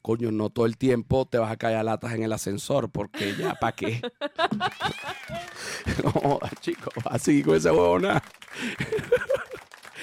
[0.00, 3.34] coño, no todo el tiempo te vas a caer a latas en el ascensor, porque
[3.34, 4.00] ya, ¿para qué?
[6.04, 8.22] no, chicos, así con esa huevona.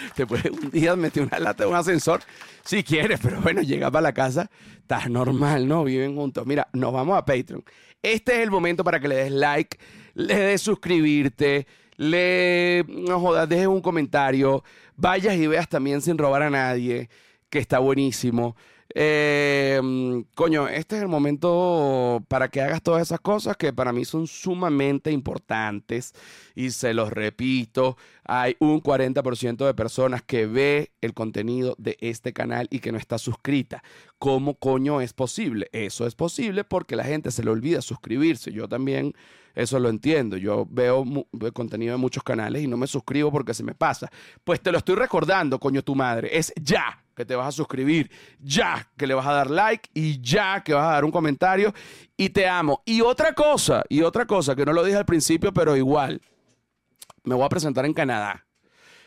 [0.15, 2.21] te puedes un día meter una lata de un ascensor
[2.63, 5.83] si quieres, pero bueno, llega para la casa, estás normal, ¿no?
[5.83, 6.45] Viven juntos.
[6.45, 7.63] Mira, nos vamos a Patreon.
[8.01, 9.77] Este es el momento para que le des like,
[10.15, 14.63] le des suscribirte, le, no jodas, dejes un comentario,
[14.95, 17.09] vayas y veas también sin robar a nadie,
[17.49, 18.55] que está buenísimo.
[18.95, 19.81] Eh,
[20.35, 24.27] coño, este es el momento para que hagas todas esas cosas que para mí son
[24.27, 26.13] sumamente importantes
[26.53, 32.33] y se los repito, hay un 40% de personas que ve el contenido de este
[32.33, 33.83] canal y que no está suscrita.
[34.19, 35.69] ¿Cómo coño es posible?
[35.71, 38.51] Eso es posible porque la gente se le olvida suscribirse.
[38.51, 39.13] Yo también
[39.55, 40.37] eso lo entiendo.
[40.37, 41.05] Yo veo
[41.53, 44.09] contenido de muchos canales y no me suscribo porque se me pasa.
[44.43, 46.37] Pues te lo estoy recordando, coño tu madre.
[46.37, 48.09] Es ya que te vas a suscribir,
[48.39, 51.73] ya que le vas a dar like y ya que vas a dar un comentario
[52.17, 52.81] y te amo.
[52.85, 56.21] Y otra cosa, y otra cosa que no lo dije al principio, pero igual,
[57.23, 58.45] me voy a presentar en Canadá.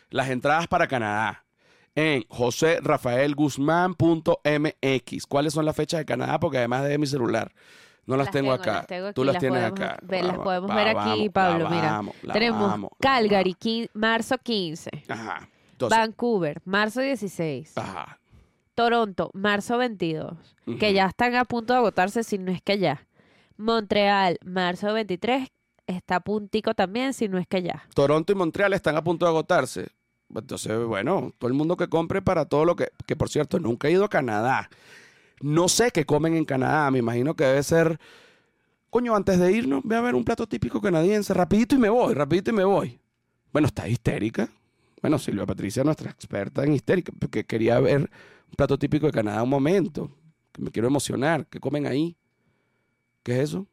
[0.09, 1.43] Las entradas para Canadá
[1.95, 5.25] en josérafaelguzmán.mx.
[5.27, 6.39] ¿Cuáles son las fechas de Canadá?
[6.39, 7.51] Porque además de mi celular,
[8.05, 8.73] no las, tengo, acá.
[8.73, 9.97] las tengo Tú las, las tienes podemos acá.
[10.07, 11.91] las podemos va- ver aquí, vamos, Pablo, mira.
[11.91, 14.89] vamos, Tenemos vamos, Calgary, marzo 15.
[15.09, 15.49] Ajá.
[15.77, 17.77] Entonces, Vancouver, marzo 16.
[17.77, 18.19] ajá.
[18.73, 20.33] Toronto, marzo 22.
[20.65, 20.77] Ujú.
[20.79, 23.07] Que ya están a punto de agotarse, si no es que ya.
[23.57, 25.49] Montreal, marzo 23.
[25.85, 27.87] Está a puntico también, si no es que ya.
[27.93, 29.87] Toronto y Montreal están a punto de agotarse.
[30.33, 32.89] Entonces, bueno, todo el mundo que compre para todo lo que...
[33.05, 34.69] Que por cierto, nunca he ido a Canadá.
[35.41, 36.89] No sé qué comen en Canadá.
[36.89, 37.99] Me imagino que debe ser...
[38.89, 41.33] Coño, antes de irnos, voy a ver un plato típico canadiense.
[41.35, 42.99] Rapidito y me voy, rapidito y me voy.
[43.51, 44.49] Bueno, está histérica.
[45.01, 49.43] Bueno, Silvia Patricia, nuestra experta en histérica, porque quería ver un plato típico de Canadá
[49.43, 50.11] un momento.
[50.51, 51.45] Que me quiero emocionar.
[51.47, 52.17] ¿Qué comen ahí?
[53.23, 53.67] ¿Qué es eso?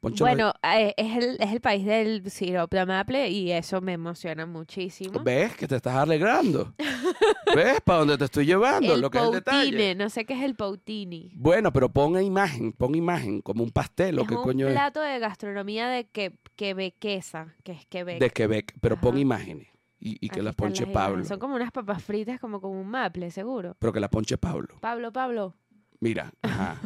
[0.00, 3.94] Poncho Bueno, eh, es, el, es el país del sirope de maple y eso me
[3.94, 5.22] emociona muchísimo.
[5.22, 6.74] ¿Ves que te estás alegrando?
[7.54, 8.94] ¿Ves para dónde te estoy llevando?
[8.94, 9.70] el lo que es el detalle.
[9.70, 11.32] poutine, no sé qué es el poutini.
[11.34, 15.00] Bueno, pero pon imagen, pon imagen, como un pastel o es qué un coño plato
[15.00, 17.86] de gastronomía de que, quebequesa, que es es.
[17.86, 18.18] Quebec.
[18.18, 19.20] De Quebec, pero pon Ajá.
[19.20, 19.68] imágenes.
[19.98, 21.24] Y, y que Aquí la están ponche las Pablo.
[21.24, 23.76] Son como unas papas fritas, como con un maple, seguro.
[23.78, 24.76] Pero que la ponche Pablo.
[24.80, 25.54] Pablo, Pablo.
[26.00, 26.80] Mira, ajá.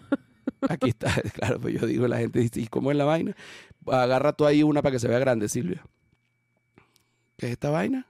[0.68, 3.34] Aquí está, claro, pues yo digo, la gente dice, ¿y cómo es la vaina?
[3.86, 5.82] Agarra tú ahí una para que se vea grande, Silvia.
[7.36, 8.06] ¿Qué es esta vaina?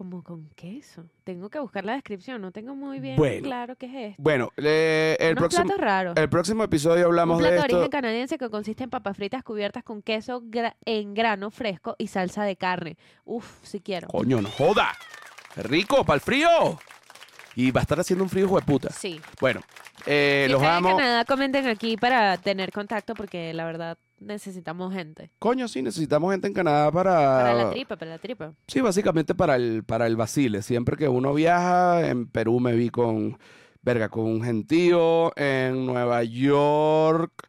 [0.00, 1.04] Como con queso.
[1.24, 3.42] Tengo que buscar la descripción, no tengo muy bien Bueno.
[3.42, 4.22] claro qué es esto.
[4.22, 6.16] Bueno, le- el, Unos próximo, platos raros.
[6.16, 7.76] el próximo episodio hablamos un plato de de esto.
[7.76, 12.06] origen canadiense que consiste en papas fritas cubiertas con queso gra- en grano fresco y
[12.06, 12.96] salsa de carne.
[13.26, 14.08] Uf, si quiero.
[14.08, 14.88] Coño, no joda.
[15.54, 16.48] ¡Qué rico, para el frío!
[17.54, 18.88] Y va a estar haciendo un frío hijo de puta.
[18.88, 19.20] Sí.
[19.38, 19.60] Bueno,
[20.06, 20.96] eh, Si los están en amo.
[20.96, 25.30] Canadá, comenten aquí para tener contacto porque la verdad necesitamos gente.
[25.38, 27.14] Coño, sí, necesitamos gente en Canadá para...
[27.14, 28.52] Para la tripa, para la tripa.
[28.66, 30.62] Sí, básicamente para el, para el vacile.
[30.62, 33.38] Siempre que uno viaja, en Perú me vi con,
[33.82, 37.48] verga, con un gentío, en Nueva York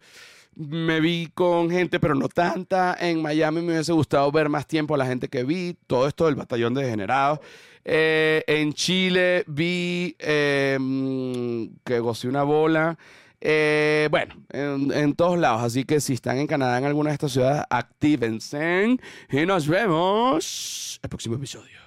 [0.55, 2.95] me vi con gente, pero no tanta.
[2.99, 6.26] En Miami me hubiese gustado ver más tiempo a la gente que vi, todo esto
[6.26, 7.39] del batallón de degenerados.
[7.84, 12.97] Eh, en Chile vi eh, mm, que gocé una bola.
[13.41, 15.63] Eh, bueno, en, en todos lados.
[15.63, 18.97] Así que si están en Canadá, en alguna de estas ciudades, actívense.
[19.31, 21.80] Y nos vemos el próximo episodio.